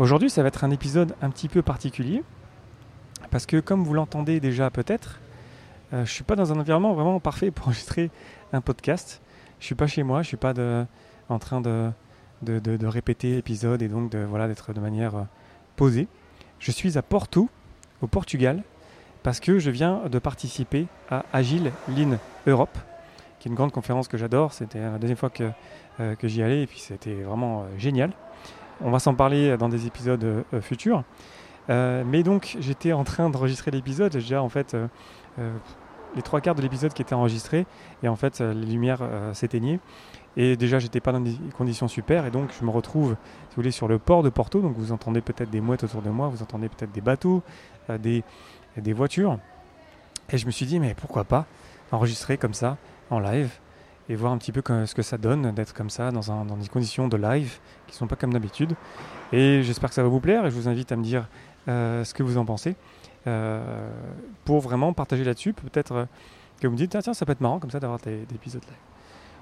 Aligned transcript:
Aujourd'hui, 0.00 0.28
ça 0.28 0.42
va 0.42 0.48
être 0.48 0.64
un 0.64 0.72
épisode 0.72 1.14
un 1.22 1.30
petit 1.30 1.48
peu 1.48 1.62
particulier 1.62 2.24
parce 3.30 3.46
que, 3.46 3.60
comme 3.60 3.84
vous 3.84 3.94
l'entendez 3.94 4.40
déjà 4.40 4.68
peut-être, 4.68 5.20
euh, 5.92 5.98
je 5.98 6.00
ne 6.00 6.06
suis 6.06 6.24
pas 6.24 6.34
dans 6.34 6.52
un 6.52 6.58
environnement 6.58 6.94
vraiment 6.94 7.20
parfait 7.20 7.52
pour 7.52 7.66
enregistrer 7.68 8.10
un 8.52 8.60
podcast. 8.60 9.22
Je 9.60 9.64
ne 9.64 9.66
suis 9.66 9.74
pas 9.76 9.86
chez 9.86 10.02
moi, 10.02 10.22
je 10.22 10.26
ne 10.26 10.28
suis 10.28 10.36
pas 10.36 10.52
en 11.28 11.38
train 11.38 11.60
de, 11.60 11.92
répéter 12.86 13.36
l'épisode 13.36 13.82
et 13.82 13.88
donc 13.88 14.10
de 14.10 14.18
voilà 14.18 14.48
d'être 14.48 14.72
de 14.72 14.80
manière 14.80 15.14
euh, 15.14 15.22
posée. 15.76 16.08
Je 16.58 16.72
suis 16.72 16.98
à 16.98 17.02
Porto, 17.02 17.48
au 18.02 18.08
Portugal, 18.08 18.64
parce 19.22 19.38
que 19.38 19.60
je 19.60 19.70
viens 19.70 20.08
de 20.10 20.18
participer 20.18 20.88
à 21.08 21.24
Agile 21.32 21.70
Lean 21.88 22.18
Europe, 22.48 22.76
qui 23.38 23.46
est 23.46 23.50
une 23.50 23.56
grande 23.56 23.70
conférence 23.70 24.08
que 24.08 24.16
j'adore. 24.16 24.54
C'était 24.54 24.80
la 24.80 24.98
deuxième 24.98 25.16
fois 25.16 25.30
que, 25.30 25.50
euh, 26.00 26.16
que 26.16 26.26
j'y 26.26 26.42
allais 26.42 26.62
et 26.62 26.66
puis 26.66 26.80
c'était 26.80 27.22
vraiment 27.22 27.66
génial. 27.78 28.10
On 28.82 28.90
va 28.90 28.98
s'en 28.98 29.14
parler 29.14 29.56
dans 29.56 29.68
des 29.68 29.86
épisodes 29.86 30.24
euh, 30.24 30.60
futurs. 30.60 31.04
Euh, 31.70 32.04
mais 32.06 32.22
donc 32.22 32.56
j'étais 32.60 32.92
en 32.92 33.04
train 33.04 33.30
d'enregistrer 33.30 33.70
l'épisode. 33.70 34.12
J'ai 34.12 34.20
déjà 34.20 34.42
en 34.42 34.48
fait 34.48 34.74
euh, 34.74 34.88
les 36.14 36.22
trois 36.22 36.40
quarts 36.40 36.54
de 36.54 36.62
l'épisode 36.62 36.92
qui 36.92 37.02
étaient 37.02 37.14
enregistrés 37.14 37.66
et 38.02 38.08
en 38.08 38.16
fait 38.16 38.40
les 38.40 38.66
lumières 38.66 39.00
s'éteignaient. 39.32 39.80
Et 40.36 40.56
déjà, 40.56 40.80
j'étais 40.80 40.98
pas 40.98 41.12
dans 41.12 41.20
des 41.20 41.36
conditions 41.56 41.86
super, 41.86 42.26
et 42.26 42.30
donc 42.32 42.50
je 42.58 42.64
me 42.64 42.70
retrouve, 42.70 43.14
sur 43.70 43.86
le 43.86 44.00
port 44.00 44.24
de 44.24 44.30
Porto. 44.30 44.60
Donc 44.60 44.74
vous 44.76 44.90
entendez 44.90 45.20
peut-être 45.20 45.50
des 45.50 45.60
mouettes 45.60 45.84
autour 45.84 46.02
de 46.02 46.10
moi, 46.10 46.26
vous 46.26 46.42
entendez 46.42 46.68
peut-être 46.68 46.90
des 46.90 47.00
bateaux, 47.00 47.40
des, 48.00 48.24
des 48.76 48.92
voitures. 48.92 49.38
Et 50.30 50.38
je 50.38 50.46
me 50.46 50.50
suis 50.50 50.66
dit, 50.66 50.80
mais 50.80 50.94
pourquoi 50.94 51.22
pas 51.22 51.46
enregistrer 51.92 52.36
comme 52.36 52.54
ça, 52.54 52.78
en 53.10 53.20
live, 53.20 53.60
et 54.08 54.16
voir 54.16 54.32
un 54.32 54.38
petit 54.38 54.52
peu 54.52 54.62
ce 54.86 54.94
que 54.94 55.02
ça 55.02 55.16
donne 55.16 55.52
d'être 55.52 55.72
comme 55.72 55.90
ça 55.90 56.10
dans, 56.10 56.30
un, 56.30 56.44
dans, 56.44 56.56
des 56.56 56.68
conditions 56.68 57.08
de 57.08 57.16
live 57.16 57.58
qui 57.86 57.94
ne 57.94 57.98
sont 57.98 58.06
pas 58.06 58.16
comme 58.16 58.32
d'habitude. 58.32 58.74
Et 59.32 59.62
j'espère 59.62 59.88
que 59.88 59.94
ça 59.94 60.02
va 60.02 60.08
vous 60.08 60.20
plaire 60.20 60.44
et 60.46 60.50
je 60.50 60.54
vous 60.54 60.68
invite 60.68 60.92
à 60.92 60.96
me 60.96 61.02
dire 61.02 61.26
euh, 61.68 62.04
ce 62.04 62.12
que 62.12 62.22
vous 62.22 62.36
en 62.36 62.44
pensez 62.44 62.76
euh, 63.26 63.88
pour 64.44 64.60
vraiment 64.60 64.92
partager 64.92 65.24
là-dessus. 65.24 65.54
Peut-être 65.54 65.92
euh, 65.92 66.04
que 66.60 66.66
vous 66.66 66.74
me 66.74 66.78
dites, 66.78 66.94
ah, 66.94 67.02
tiens, 67.02 67.14
ça 67.14 67.24
peut 67.24 67.32
être 67.32 67.40
marrant 67.40 67.58
comme 67.58 67.70
ça 67.70 67.80
d'avoir 67.80 67.98
des, 68.00 68.26
des, 68.26 68.34
épisodes 68.34 68.62
live. 68.62 68.74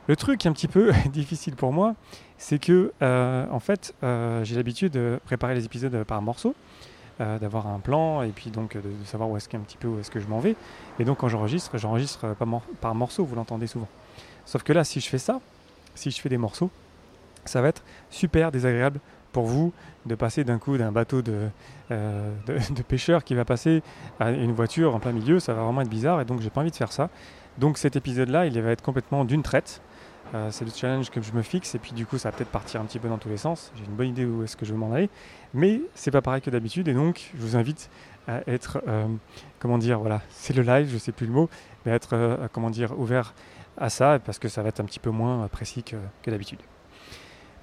Le 0.07 0.17
truc 0.17 0.47
un 0.47 0.53
petit 0.53 0.69
peu 0.69 0.93
difficile 1.13 1.57
pour 1.57 1.73
moi, 1.73 1.95
c'est 2.39 2.61
que 2.61 2.93
en 3.01 3.61
fait, 3.61 3.95
j'ai 4.03 4.57
l'habitude 4.57 4.93
de 4.93 5.21
préparer 5.25 5.55
les 5.55 5.65
épisodes 5.65 6.05
par 6.05 6.23
morceaux. 6.23 6.55
d'avoir 7.19 7.69
un 7.69 7.79
plan 7.79 8.23
et 8.23 8.31
puis 8.31 8.51
donc 8.51 8.77
de, 8.77 9.05
savoir 9.05 9.31
où 9.31 9.37
est-ce 9.37 9.49
qu'un 9.49 9.61
petit 9.61 9.77
peu 9.77 9.87
où 9.87 10.01
est-ce 10.01 10.11
que 10.11 10.19
je 10.19 10.27
m'en 10.27 10.41
vais 10.41 10.57
et 10.99 11.05
donc 11.05 11.19
quand 11.19 11.29
j'enregistre 11.29 11.79
j'enregistre 11.79 12.35
par, 12.35 12.49
par 12.81 12.95
morceaux 12.97 13.25
vous 13.25 13.37
l'entendez 13.37 13.69
souvent 13.69 13.87
Sauf 14.45 14.63
que 14.63 14.73
là, 14.73 14.85
si 14.85 15.01
je 15.01 15.09
fais 15.09 15.19
ça, 15.19 15.41
si 15.95 16.11
je 16.11 16.21
fais 16.21 16.29
des 16.29 16.39
morceaux, 16.39 16.71
ça 17.45 17.61
va 17.61 17.69
être 17.69 17.83
super 18.11 18.53
désagréable 18.53 19.01
pour 19.33 19.47
vous 19.47 19.73
de 20.07 20.15
passer 20.15 20.45
d'un 20.45 20.59
coup 20.59 20.77
d'un 20.77 20.93
bateau 20.93 21.23
de, 21.23 21.49
euh, 21.91 22.31
de, 22.47 22.83
pêcheurs 22.83 23.25
qui 23.25 23.35
va 23.35 23.45
passer 23.45 23.83
à 24.21 24.31
une 24.31 24.53
voiture 24.53 24.95
en 24.95 25.01
plein 25.01 25.13
milieu, 25.13 25.41
ça 25.41 25.55
va 25.55 25.63
vraiment 25.63 25.81
être 25.81 25.89
bizarre 25.89 26.21
et 26.21 26.25
donc 26.25 26.41
j'ai 26.41 26.51
pas 26.51 26.61
envie 26.61 26.71
de 26.71 26.77
faire 26.77 26.93
ça. 26.93 27.09
Donc 27.59 27.79
cet 27.79 27.97
épisode-là, 27.97 28.47
il 28.47 28.61
va 28.61 28.71
être 28.71 28.83
complètement 28.83 29.25
d'une 29.25 29.43
traite. 29.43 29.81
Euh, 30.35 30.49
c'est 30.51 30.65
le 30.65 30.71
challenge 30.71 31.11
que 31.11 31.21
je 31.21 31.33
me 31.33 31.43
fixe 31.43 31.75
et 31.75 31.79
puis 31.79 31.93
du 31.93 32.07
coup 32.07 32.17
ça 32.17 32.31
va 32.31 32.37
peut-être 32.37 32.51
partir 32.51 32.81
un 32.81 32.85
petit 32.85 32.99
peu 32.99 33.09
dans 33.09 33.19
tous 33.19 33.29
les 33.29 33.37
sens. 33.37 33.73
J'ai 33.77 33.85
une 33.85 33.95
bonne 33.95 34.09
idée 34.09 34.25
où 34.25 34.43
est-ce 34.43 34.57
que 34.57 34.65
je 34.65 34.73
veux 34.73 34.79
m'en 34.79 34.93
aller, 34.93 35.11
mais 35.53 35.81
c'est 35.95 36.11
pas 36.11 36.23
pareil 36.23 36.41
que 36.41 36.51
d'habitude 36.51 36.89
et 36.89 36.95
donc 36.95 37.31
je 37.35 37.43
vous 37.43 37.57
invite 37.57 37.91
à 38.29 38.41
être, 38.47 38.83
euh, 38.87 39.07
comment 39.59 39.79
dire, 39.79 39.99
voilà, 39.99 40.23
c'est 40.31 40.55
le 40.55 40.63
live, 40.63 40.89
je 40.91 40.97
sais 40.97 41.13
plus 41.13 41.27
le 41.27 41.33
mot, 41.33 41.51
mais 41.85 41.93
être, 41.93 42.39
comment 42.53 42.71
dire, 42.71 42.99
ouvert 42.99 43.35
à 43.77 43.91
ça 43.91 44.19
parce 44.19 44.39
que 44.39 44.49
ça 44.49 44.63
va 44.63 44.69
être 44.69 44.81
un 44.81 44.85
petit 44.85 44.99
peu 44.99 45.11
moins 45.11 45.49
précis 45.49 45.83
que, 45.83 45.97
d'habitude. 46.31 46.61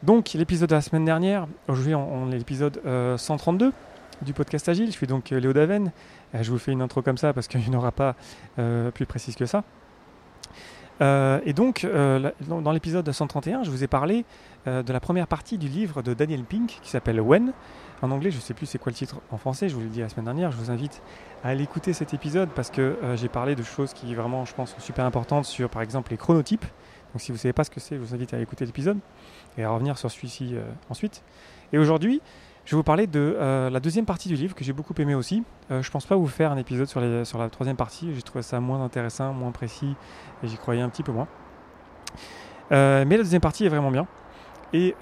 Donc 0.03 0.33
l'épisode 0.33 0.69
de 0.69 0.75
la 0.75 0.81
semaine 0.81 1.05
dernière, 1.05 1.47
aujourd'hui 1.67 1.95
on, 1.95 2.31
est 2.31 2.37
l'épisode 2.37 2.81
132 3.17 3.65
euh, 3.65 3.71
du 4.21 4.33
podcast 4.33 4.69
Agile, 4.69 4.87
je 4.87 4.91
suis 4.91 5.07
donc 5.07 5.31
euh, 5.31 5.39
Léo 5.39 5.53
Daven, 5.53 5.91
euh, 6.35 6.43
je 6.43 6.51
vous 6.51 6.57
fais 6.57 6.71
une 6.71 6.81
intro 6.81 7.01
comme 7.01 7.17
ça 7.17 7.33
parce 7.33 7.47
qu'il 7.47 7.59
n'y 7.61 7.75
en 7.75 7.79
aura 7.79 7.91
pas 7.91 8.15
plus 8.93 9.05
précise 9.05 9.35
que 9.35 9.45
ça. 9.45 9.63
et 11.01 11.53
donc 11.53 11.85
dans 12.47 12.71
l'épisode 12.71 13.09
131, 13.11 13.63
je 13.63 13.71
vous 13.71 13.83
ai 13.83 13.87
parlé 13.87 14.25
de 14.65 14.93
la 14.93 14.99
première 14.99 15.27
partie 15.27 15.57
du 15.57 15.67
livre 15.67 16.01
de 16.01 16.13
Daniel 16.13 16.43
Pink 16.43 16.79
qui 16.81 16.89
s'appelle 16.89 17.19
When. 17.19 17.53
En 18.01 18.11
anglais, 18.11 18.31
je 18.31 18.37
ne 18.37 18.41
sais 18.41 18.53
plus 18.53 18.65
c'est 18.65 18.77
quoi 18.77 18.91
le 18.91 18.95
titre 18.95 19.17
en 19.29 19.37
français, 19.37 19.67
je 19.67 19.75
vous 19.75 19.81
l'ai 19.81 19.87
dit 19.87 19.99
la 19.99 20.07
semaine 20.07 20.25
dernière, 20.25 20.51
je 20.51 20.57
vous 20.57 20.71
invite 20.71 21.01
à 21.43 21.49
aller 21.49 21.63
écouter 21.63 21.91
cet 21.91 22.13
épisode 22.13 22.49
parce 22.55 22.69
que 22.69 22.81
euh, 22.81 23.17
j'ai 23.17 23.27
parlé 23.27 23.55
de 23.55 23.63
choses 23.63 23.93
qui 23.93 24.15
vraiment, 24.15 24.45
je 24.45 24.53
pense, 24.53 24.71
sont 24.71 24.79
super 24.79 25.03
importantes 25.03 25.45
sur, 25.45 25.69
par 25.69 25.81
exemple, 25.81 26.11
les 26.11 26.17
chronotypes. 26.17 26.65
Donc, 27.13 27.21
si 27.21 27.31
vous 27.31 27.37
ne 27.37 27.41
savez 27.41 27.53
pas 27.53 27.65
ce 27.65 27.69
que 27.69 27.81
c'est, 27.81 27.95
je 27.95 28.01
vous 28.01 28.13
invite 28.13 28.33
à 28.33 28.39
écouter 28.39 28.65
l'épisode 28.65 28.99
et 29.57 29.63
à 29.63 29.69
revenir 29.69 29.97
sur 29.97 30.09
celui-ci 30.09 30.51
euh, 30.53 30.63
ensuite. 30.89 31.23
Et 31.73 31.77
aujourd'hui, 31.77 32.21
je 32.63 32.71
vais 32.71 32.77
vous 32.77 32.83
parler 32.83 33.05
de 33.05 33.35
euh, 33.37 33.69
la 33.69 33.81
deuxième 33.81 34.05
partie 34.05 34.29
du 34.29 34.35
livre 34.35 34.55
que 34.55 34.63
j'ai 34.63 34.73
beaucoup 34.73 34.93
aimé 34.99 35.15
aussi. 35.15 35.43
je 35.69 35.75
ne 35.75 35.91
pense 35.91 36.05
pas 36.05 36.15
vous 36.15 36.27
faire 36.27 36.51
un 36.51 36.57
épisode 36.57 36.87
sur 36.87 37.01
la 37.01 37.49
troisième 37.49 37.77
partie. 37.77 38.13
J'ai 38.13 38.21
trouvé 38.21 38.43
ça 38.43 38.59
moins 38.59 38.81
intéressant, 38.83 39.33
moins 39.33 39.51
précis 39.51 39.95
et 40.43 40.47
j'y 40.47 40.57
croyais 40.57 40.81
un 40.81 40.89
petit 40.89 41.03
peu 41.03 41.11
moins. 41.11 41.27
mais 42.69 43.05
la 43.09 43.17
deuxième 43.17 43.41
partie 43.41 43.65
est 43.65 43.69
vraiment 43.69 43.91
bien. 43.91 44.05
Et 44.71 44.95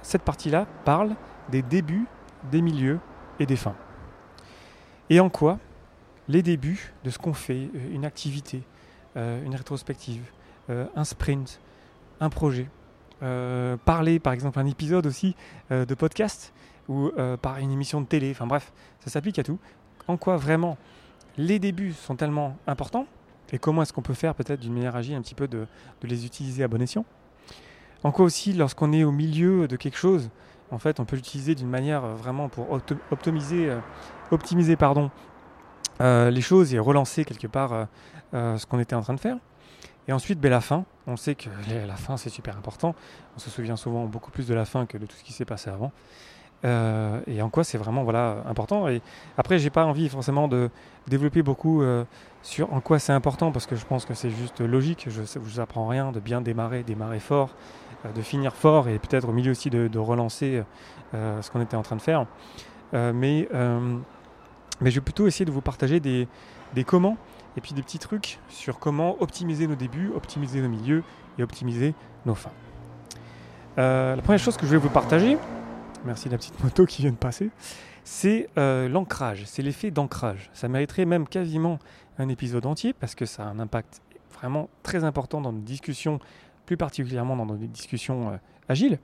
cette 0.00 0.22
partie-là 0.22 0.66
parle 0.84 1.14
des 1.50 1.60
débuts, 1.60 2.06
des 2.50 2.62
milieux 2.62 3.00
et 3.38 3.46
des 3.46 3.56
fins. 3.56 3.76
Et 5.10 5.20
en 5.20 5.28
quoi 5.28 5.58
les 6.28 6.42
débuts 6.42 6.92
de 7.04 7.10
ce 7.10 7.18
qu'on 7.18 7.34
fait, 7.34 7.68
euh, 7.74 7.94
une 7.94 8.04
activité, 8.04 8.62
euh, 9.16 9.44
une 9.44 9.54
rétrospective, 9.54 10.22
euh, 10.70 10.86
un 10.96 11.04
sprint, 11.04 11.60
un 12.20 12.30
projet, 12.30 12.68
parler 13.84 14.18
par 14.18 14.32
exemple 14.32 14.58
un 14.58 14.66
épisode 14.66 15.06
aussi 15.06 15.36
de 15.70 15.94
podcast 15.94 16.52
ou 16.88 17.08
par 17.40 17.58
une 17.58 17.70
émission 17.70 18.00
de 18.00 18.06
télé, 18.06 18.32
enfin 18.32 18.48
bref, 18.48 18.72
ça 18.98 19.10
s'applique 19.10 19.38
à 19.38 19.44
tout. 19.44 19.60
En 20.08 20.16
quoi 20.16 20.36
vraiment 20.36 20.76
les 21.38 21.60
débuts 21.60 21.92
sont 21.92 22.16
tellement 22.16 22.56
importants 22.66 23.06
et 23.52 23.60
comment 23.60 23.82
est-ce 23.82 23.92
qu'on 23.92 24.02
peut 24.02 24.14
faire 24.14 24.34
peut-être 24.34 24.58
d'une 24.58 24.72
manière 24.72 24.96
agile 24.96 25.14
un 25.14 25.22
petit 25.22 25.36
peu 25.36 25.46
de, 25.46 25.68
de, 26.00 26.08
les 26.08 26.26
utiliser 26.26 26.64
à 26.64 26.68
bon 26.68 26.82
escient? 26.82 27.04
En 28.02 28.10
quoi 28.10 28.24
aussi 28.24 28.54
lorsqu'on 28.54 28.92
est 28.92 29.04
au 29.04 29.12
milieu 29.12 29.68
de 29.68 29.76
quelque 29.76 29.98
chose, 29.98 30.28
en 30.72 30.78
fait 30.78 30.98
on 30.98 31.04
peut 31.04 31.16
l'utiliser 31.16 31.54
d'une 31.54 31.68
manière 31.68 32.02
vraiment 32.02 32.48
pour 32.48 32.66
optimiser, 33.10 33.70
optimiser 34.30 34.74
pardon, 34.76 35.10
euh, 36.00 36.30
les 36.30 36.40
choses 36.40 36.74
et 36.74 36.78
relancer 36.78 37.24
quelque 37.24 37.46
part 37.46 37.72
euh, 37.72 37.84
euh, 38.34 38.56
ce 38.56 38.66
qu'on 38.66 38.80
était 38.80 38.94
en 38.94 39.02
train 39.02 39.14
de 39.14 39.20
faire. 39.20 39.36
Et 40.08 40.12
ensuite, 40.12 40.40
ben, 40.40 40.50
la 40.50 40.60
fin. 40.60 40.84
On 41.06 41.16
sait 41.16 41.34
que 41.34 41.48
la 41.86 41.96
fin, 41.96 42.16
c'est 42.16 42.30
super 42.30 42.56
important. 42.56 42.94
On 43.36 43.38
se 43.38 43.50
souvient 43.50 43.76
souvent 43.76 44.06
beaucoup 44.06 44.30
plus 44.30 44.48
de 44.48 44.54
la 44.54 44.64
fin 44.64 44.86
que 44.86 44.98
de 44.98 45.06
tout 45.06 45.16
ce 45.16 45.22
qui 45.22 45.32
s'est 45.32 45.44
passé 45.44 45.70
avant. 45.70 45.92
et 46.64 47.42
en 47.42 47.50
quoi 47.50 47.64
c'est 47.64 47.78
vraiment 47.78 48.04
voilà, 48.04 48.42
important. 48.46 48.88
Et 48.88 49.00
après, 49.36 49.58
j'ai 49.58 49.70
pas 49.70 49.84
envie 49.84 50.08
forcément 50.08 50.48
de 50.48 50.70
développer 51.06 51.42
beaucoup 51.42 51.82
sur 52.42 52.72
en 52.72 52.80
quoi 52.80 52.98
c'est 52.98 53.12
important 53.12 53.50
parce 53.52 53.66
que 53.66 53.76
je 53.76 53.84
pense 53.84 54.04
que 54.04 54.14
c'est 54.14 54.30
juste 54.30 54.60
logique. 54.60 55.06
Je 55.08 55.22
ne 55.22 55.44
vous 55.44 55.60
apprends 55.60 55.88
rien 55.88 56.12
de 56.12 56.20
bien 56.20 56.40
démarrer, 56.40 56.84
démarrer 56.84 57.20
fort, 57.20 57.50
de 58.14 58.22
finir 58.22 58.54
fort 58.54 58.88
et 58.88 58.98
peut-être 58.98 59.28
au 59.28 59.32
milieu 59.32 59.52
aussi 59.52 59.70
de, 59.70 59.98
relancer 59.98 60.62
ce 61.12 61.50
qu'on 61.50 61.60
était 61.60 61.76
en 61.76 61.82
train 61.82 61.96
de 61.96 62.02
faire. 62.02 62.26
mais 62.92 63.48
mais 64.82 64.90
je 64.90 64.96
vais 64.96 65.04
plutôt 65.04 65.26
essayer 65.26 65.44
de 65.44 65.50
vous 65.50 65.60
partager 65.60 66.00
des, 66.00 66.28
comment 66.84 67.16
et 67.56 67.60
puis 67.60 67.72
des 67.72 67.82
petits 67.82 67.98
trucs 67.98 68.38
sur 68.48 68.78
comment 68.78 69.20
optimiser 69.22 69.66
nos 69.66 69.76
débuts, 69.76 70.10
optimiser 70.14 70.60
nos 70.60 70.68
milieux 70.68 71.04
et 71.38 71.42
optimiser 71.42 71.94
nos 72.26 72.34
fins. 72.34 72.52
Euh, 73.78 74.16
la 74.16 74.22
première 74.22 74.40
chose 74.40 74.56
que 74.56 74.66
je 74.66 74.72
vais 74.72 74.78
vous 74.78 74.90
partager, 74.90 75.38
merci 76.04 76.26
de 76.26 76.32
la 76.32 76.38
petite 76.38 76.62
moto 76.62 76.84
qui 76.84 77.02
vient 77.02 77.12
de 77.12 77.16
passer, 77.16 77.50
c'est 78.04 78.48
euh, 78.58 78.88
l'ancrage, 78.88 79.44
c'est 79.46 79.62
l'effet 79.62 79.90
d'ancrage. 79.90 80.50
Ça 80.52 80.68
mériterait 80.68 81.04
même 81.04 81.28
quasiment 81.28 81.78
un 82.18 82.28
épisode 82.28 82.66
entier 82.66 82.92
parce 82.92 83.14
que 83.14 83.24
ça 83.24 83.44
a 83.44 83.46
un 83.46 83.60
impact 83.60 84.02
vraiment 84.34 84.68
très 84.82 85.04
important 85.04 85.40
dans 85.40 85.52
nos 85.52 85.60
discussions, 85.60 86.18
plus 86.66 86.76
particulièrement 86.76 87.36
dans 87.36 87.46
nos 87.46 87.56
discussions 87.56 88.30
euh, 88.30 88.36
agiles. 88.68 88.98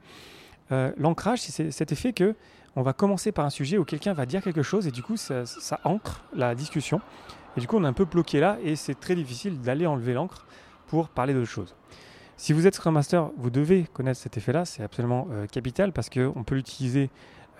L'ancrage, 0.99 1.41
c'est 1.41 1.71
cet 1.71 1.93
effet 1.93 2.13
que 2.13 2.35
on 2.77 2.83
va 2.83 2.93
commencer 2.93 3.33
par 3.33 3.45
un 3.45 3.51
sujet 3.51 3.79
où 3.79 3.85
quelqu'un 3.85 4.13
va 4.13 4.27
dire 4.27 4.43
quelque 4.43 4.63
chose 4.63 4.87
et 4.87 4.91
du 4.91 5.03
coup 5.03 5.17
ça, 5.17 5.45
ancre 5.85 6.23
la 6.35 6.55
discussion. 6.55 7.01
Et 7.57 7.61
du 7.61 7.67
coup 7.67 7.77
on 7.77 7.85
est 7.85 7.89
un 7.89 7.93
peu 7.93 8.05
bloqué 8.05 8.39
là 8.39 8.59
et 8.63 8.77
c'est 8.77 8.95
très 8.95 9.15
difficile 9.15 9.61
d'aller 9.61 9.87
enlever 9.87 10.15
l'encre 10.15 10.47
pour 10.87 11.09
parler 11.09 11.35
d'autre 11.35 11.51
chose. 11.51 11.75
Si 12.37 12.53
vous 12.53 12.69
êtes 12.69 12.77
Scrum 12.77 12.95
Master, 12.95 13.31
vous 13.37 13.51
devez 13.51 13.89
connaître 13.93 14.21
cet 14.21 14.37
effet-là, 14.37 14.65
c'est 14.65 14.85
absolument 14.85 15.27
euh, 15.33 15.47
capital 15.47 15.93
parce 15.93 16.09
qu'on 16.09 16.45
peut 16.45 16.55
l'utiliser 16.55 17.11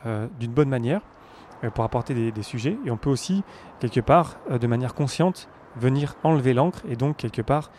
euh, 0.07 0.29
d'une 0.39 0.53
bonne 0.53 0.69
manière 0.69 1.01
euh, 1.65 1.71
pour 1.71 1.83
apporter 1.83 2.31
des, 2.31 2.43
sujets 2.45 2.79
et 2.85 2.91
on 2.93 2.97
peut 2.97 3.11
aussi 3.11 3.43
quelque 3.81 4.01
part 4.01 4.37
de 4.49 4.67
manière 4.69 4.95
consciente 4.95 5.49
venir 5.75 6.15
enlever 6.23 6.55
l'encre 6.55 6.83
et 6.89 6.95
donc 6.95 7.17
quelque 7.17 7.43
part 7.43 7.73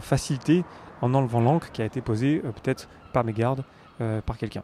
faciliter 0.00 0.64
en 1.02 1.14
enlevant 1.14 1.40
l'encre 1.40 1.70
qui 1.70 1.82
a 1.82 1.84
été 1.84 2.00
posée 2.00 2.40
peut-être 2.40 2.88
par 3.12 3.24
mes 3.24 3.32
gardes, 3.32 3.64
par 4.26 4.36
quelqu'un. 4.36 4.62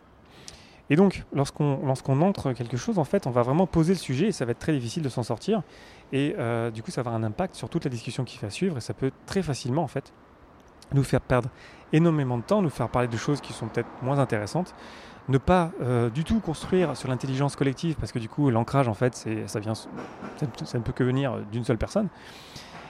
Et 0.90 0.96
donc, 0.96 1.24
lorsqu'on 1.32 1.80
lorsqu'on 1.84 2.20
entre 2.20 2.52
quelque 2.52 2.76
chose, 2.76 2.98
en 2.98 3.04
fait, 3.04 3.26
on 3.26 3.30
va 3.30 3.42
vraiment 3.42 3.66
poser 3.66 3.94
le 3.94 3.98
sujet 3.98 4.28
et 4.28 4.32
ça 4.32 4.44
va 4.44 4.50
être 4.50 4.58
très 4.58 4.72
difficile 4.72 5.02
de 5.02 5.08
s'en 5.08 5.22
sortir. 5.22 5.62
Et 6.12 6.34
euh, 6.38 6.70
du 6.70 6.82
coup, 6.82 6.90
ça 6.90 7.02
va 7.02 7.10
avoir 7.10 7.22
un 7.22 7.24
impact 7.24 7.54
sur 7.54 7.68
toute 7.68 7.84
la 7.84 7.90
discussion 7.90 8.24
qui 8.24 8.38
va 8.38 8.50
suivre 8.50 8.76
et 8.76 8.80
ça 8.80 8.92
peut 8.92 9.10
très 9.26 9.42
facilement, 9.42 9.82
en 9.82 9.88
fait, 9.88 10.12
nous 10.92 11.02
faire 11.02 11.22
perdre 11.22 11.48
énormément 11.92 12.36
de 12.36 12.42
temps, 12.42 12.60
nous 12.60 12.70
faire 12.70 12.88
parler 12.88 13.08
de 13.08 13.16
choses 13.16 13.40
qui 13.40 13.52
sont 13.52 13.66
peut-être 13.66 13.88
moins 14.02 14.18
intéressantes, 14.18 14.74
ne 15.28 15.38
pas 15.38 15.70
euh, 15.80 16.10
du 16.10 16.22
tout 16.22 16.40
construire 16.40 16.96
sur 16.98 17.08
l'intelligence 17.08 17.56
collective, 17.56 17.96
parce 17.98 18.12
que 18.12 18.18
du 18.18 18.28
coup, 18.28 18.50
l'ancrage, 18.50 18.88
en 18.88 18.94
fait, 18.94 19.26
ça, 19.46 19.60
vient, 19.60 19.74
ça, 19.74 19.88
ne 20.74 20.82
peut 20.82 20.92
que 20.92 21.04
venir 21.04 21.38
d'une 21.50 21.64
seule 21.64 21.78
personne. 21.78 22.08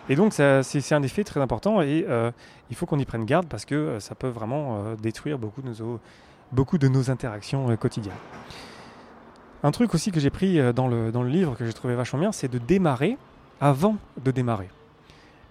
Et 0.09 0.17
donc, 0.17 0.35
c'est 0.35 0.93
un 0.93 1.03
effet 1.03 1.25
très 1.25 1.41
important 1.41 1.81
et 1.81 2.05
euh, 2.09 2.31
il 2.71 2.77
faut 2.77 2.85
qu'on 2.85 2.99
y 2.99 3.05
prenne 3.05 3.25
garde 3.25 3.47
parce 3.47 3.65
que 3.65 3.75
euh, 3.75 4.01
ça 4.01 4.15
peut 4.15 4.29
vraiment 4.29 4.95
détruire 5.01 5.39
beaucoup 5.39 5.62
de 5.62 6.89
nos, 6.89 7.11
interactions 7.11 7.75
quotidiennes. 7.77 8.15
Un 9.62 9.71
truc 9.71 9.95
aussi 9.95 10.12
que 10.12 10.21
j'ai 10.21 10.31
pris 10.31 10.61
dans 10.75 10.89
le, 10.89 11.11
livre 11.27 11.56
que 11.56 11.65
j'ai 11.65 11.73
trouvé 11.73 11.95
vachement 11.95 12.19
bien, 12.19 12.33
c'est 12.33 12.49
de 12.49 12.59
démarrer 12.59 13.17
avant 13.62 13.97
de 14.23 14.31
démarrer. 14.31 14.69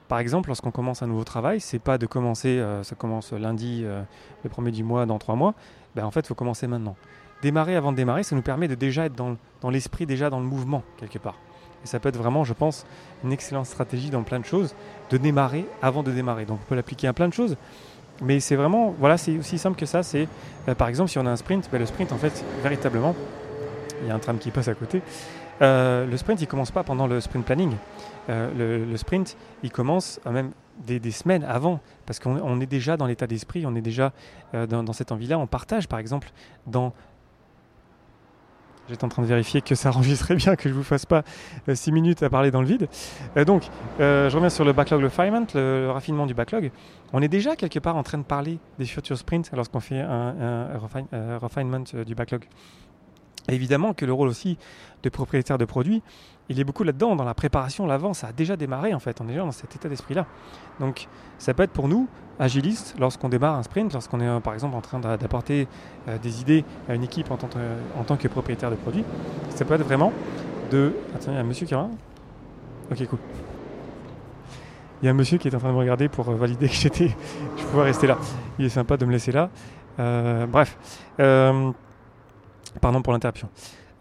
Par 0.07 0.19
exemple, 0.19 0.49
lorsqu'on 0.49 0.69
commence 0.69 1.01
un 1.01 1.07
nouveau 1.07 1.23
travail, 1.23 1.59
c'est 1.59 1.79
pas 1.79 1.97
de 1.97 2.05
commencer, 2.05 2.63
ça 2.83 2.93
commence 2.95 3.33
lundi, 3.33 3.83
le 3.83 4.49
premier 4.49 4.69
du 4.69 4.83
mois, 4.83 5.07
dans 5.07 5.17
trois 5.17 5.35
mois, 5.35 5.55
ben, 5.95 6.05
en 6.05 6.11
fait, 6.11 6.19
il 6.19 6.27
faut 6.27 6.35
commencer 6.35 6.67
maintenant. 6.67 6.95
Démarrer 7.41 7.75
avant 7.75 7.91
de 7.91 7.97
démarrer, 7.97 8.21
ça 8.21 8.35
nous 8.35 8.43
permet 8.43 8.67
de 8.67 8.75
déjà 8.75 9.05
être 9.05 9.15
dans 9.15 9.69
l'esprit, 9.71 10.05
déjà 10.05 10.29
dans 10.29 10.39
le 10.39 10.45
mouvement, 10.45 10.83
quelque 10.97 11.17
part. 11.17 11.39
Et 11.83 11.87
ça 11.87 11.99
peut 11.99 12.09
être 12.09 12.17
vraiment, 12.17 12.43
je 12.43 12.53
pense, 12.53 12.85
une 13.23 13.31
excellente 13.31 13.65
stratégie 13.65 14.09
dans 14.09 14.23
plein 14.23 14.39
de 14.39 14.45
choses, 14.45 14.75
de 15.09 15.17
démarrer 15.17 15.65
avant 15.81 16.03
de 16.03 16.11
démarrer. 16.11 16.45
Donc 16.45 16.59
on 16.63 16.69
peut 16.69 16.75
l'appliquer 16.75 17.07
à 17.07 17.13
plein 17.13 17.27
de 17.27 17.33
choses. 17.33 17.57
Mais 18.21 18.39
c'est 18.39 18.55
vraiment, 18.55 18.93
voilà, 18.99 19.17
c'est 19.17 19.37
aussi 19.37 19.57
simple 19.57 19.77
que 19.77 19.85
ça. 19.85 20.03
C'est, 20.03 20.27
euh, 20.67 20.75
par 20.75 20.87
exemple, 20.87 21.09
si 21.09 21.17
on 21.17 21.25
a 21.25 21.29
un 21.29 21.35
sprint, 21.35 21.69
ben, 21.71 21.79
le 21.79 21.85
sprint, 21.85 22.11
en 22.11 22.17
fait, 22.17 22.43
véritablement, 22.61 23.15
il 24.01 24.07
y 24.07 24.11
a 24.11 24.15
un 24.15 24.19
tram 24.19 24.37
qui 24.37 24.51
passe 24.51 24.67
à 24.67 24.75
côté. 24.75 25.01
Euh, 25.61 26.05
le 26.05 26.17
sprint, 26.17 26.41
il 26.41 26.47
commence 26.47 26.71
pas 26.71 26.83
pendant 26.83 27.07
le 27.07 27.19
sprint 27.19 27.45
planning. 27.45 27.75
Euh, 28.29 28.85
le, 28.89 28.97
sprint, 28.97 29.35
il 29.63 29.71
commence 29.71 30.19
même 30.29 30.51
des, 30.85 31.11
semaines 31.11 31.43
avant, 31.43 31.79
parce 32.05 32.19
qu'on 32.19 32.59
est 32.61 32.65
déjà 32.65 32.97
dans 32.97 33.05
l'état 33.05 33.27
d'esprit, 33.27 33.65
on 33.65 33.75
est 33.75 33.81
déjà 33.81 34.13
dans, 34.53 34.93
cette 34.93 35.11
envie-là. 35.11 35.37
On 35.37 35.47
partage, 35.47 35.87
par 35.87 35.99
exemple, 35.99 36.31
dans 36.65 36.93
J'étais 38.89 39.05
en 39.05 39.09
train 39.09 39.21
de 39.21 39.27
vérifier 39.27 39.61
que 39.61 39.75
ça 39.75 39.89
enregistrait 39.93 40.35
bien, 40.35 40.55
que 40.55 40.63
je 40.63 40.73
ne 40.73 40.77
vous 40.77 40.83
fasse 40.83 41.05
pas 41.05 41.23
6 41.73 41.91
minutes 41.91 42.23
à 42.23 42.29
parler 42.29 42.51
dans 42.51 42.61
le 42.61 42.67
vide. 42.67 42.87
donc, 43.45 43.63
je 43.99 44.33
reviens 44.33 44.49
sur 44.49 44.65
le 44.65 44.73
backlog 44.73 45.03
refinement, 45.03 45.45
le, 45.53 45.89
raffinement 45.91 46.25
du 46.25 46.33
backlog. 46.33 46.71
On 47.13 47.21
est 47.21 47.27
déjà 47.27 47.55
quelque 47.55 47.79
part 47.79 47.95
en 47.95 48.03
train 48.03 48.17
de 48.17 48.23
parler 48.23 48.59
des 48.79 48.85
futurs 48.85 49.17
sprints 49.17 49.51
lorsqu'on 49.53 49.79
fait 49.79 49.99
un 49.99 50.67
refinement 51.39 51.83
du 52.05 52.15
backlog 52.15 52.47
évidemment 53.49 53.93
que 53.93 54.05
le 54.05 54.13
rôle 54.13 54.29
aussi 54.29 54.57
de 55.03 55.09
propriétaire 55.09 55.57
de 55.57 55.65
produits, 55.65 56.01
il 56.49 56.59
est 56.59 56.63
beaucoup 56.63 56.83
là-dedans, 56.83 57.15
dans 57.15 57.23
la 57.23 57.33
préparation, 57.33 57.85
l'avant, 57.85 58.13
ça 58.13 58.27
a 58.27 58.31
déjà 58.31 58.55
démarré 58.55 58.93
en 58.93 58.99
fait, 58.99 59.21
on 59.21 59.25
est 59.25 59.29
déjà 59.29 59.41
dans 59.41 59.51
cet 59.51 59.75
état 59.75 59.89
d'esprit-là. 59.89 60.25
Donc 60.79 61.07
ça 61.37 61.53
peut 61.53 61.63
être 61.63 61.71
pour 61.71 61.87
nous, 61.87 62.07
agilistes, 62.39 62.95
lorsqu'on 62.99 63.29
démarre 63.29 63.55
un 63.55 63.63
sprint, 63.63 63.93
lorsqu'on 63.93 64.19
est 64.19 64.27
euh, 64.27 64.39
par 64.39 64.53
exemple 64.53 64.75
en 64.75 64.81
train 64.81 64.99
d'apporter 64.99 65.67
euh, 66.07 66.17
des 66.17 66.41
idées 66.41 66.65
à 66.89 66.95
une 66.95 67.03
équipe 67.03 67.31
en 67.31 67.37
tant, 67.37 68.17
que 68.17 68.27
propriétaire 68.27 68.71
de 68.71 68.75
produits, 68.75 69.05
ça 69.49 69.65
peut 69.65 69.75
être 69.75 69.83
vraiment 69.83 70.11
de... 70.71 70.93
Attends, 71.15 71.31
il 71.31 71.35
y 71.35 71.37
a 71.37 71.41
un 71.41 71.43
monsieur 71.43 71.65
qui 71.65 71.75
cool. 73.07 73.19
Il 75.01 75.05
y 75.05 75.07
a 75.09 75.11
un 75.11 75.15
monsieur 75.15 75.37
qui 75.37 75.47
est 75.47 75.55
en 75.55 75.59
train 75.59 75.69
de 75.69 75.73
me 75.73 75.79
regarder 75.79 76.09
pour 76.09 76.29
euh, 76.29 76.35
valider 76.35 76.67
que 76.67 76.75
j'étais, 76.75 77.15
je 77.57 77.63
pouvais 77.65 77.83
rester 77.83 78.07
là. 78.07 78.17
Il 78.59 78.65
est 78.65 78.69
sympa 78.69 78.97
de 78.97 79.05
me 79.05 79.11
laisser 79.11 79.31
là. 79.31 79.49
bref. 79.97 80.77
Pardon 82.81 83.01
pour 83.01 83.13
l'interruption. 83.13 83.49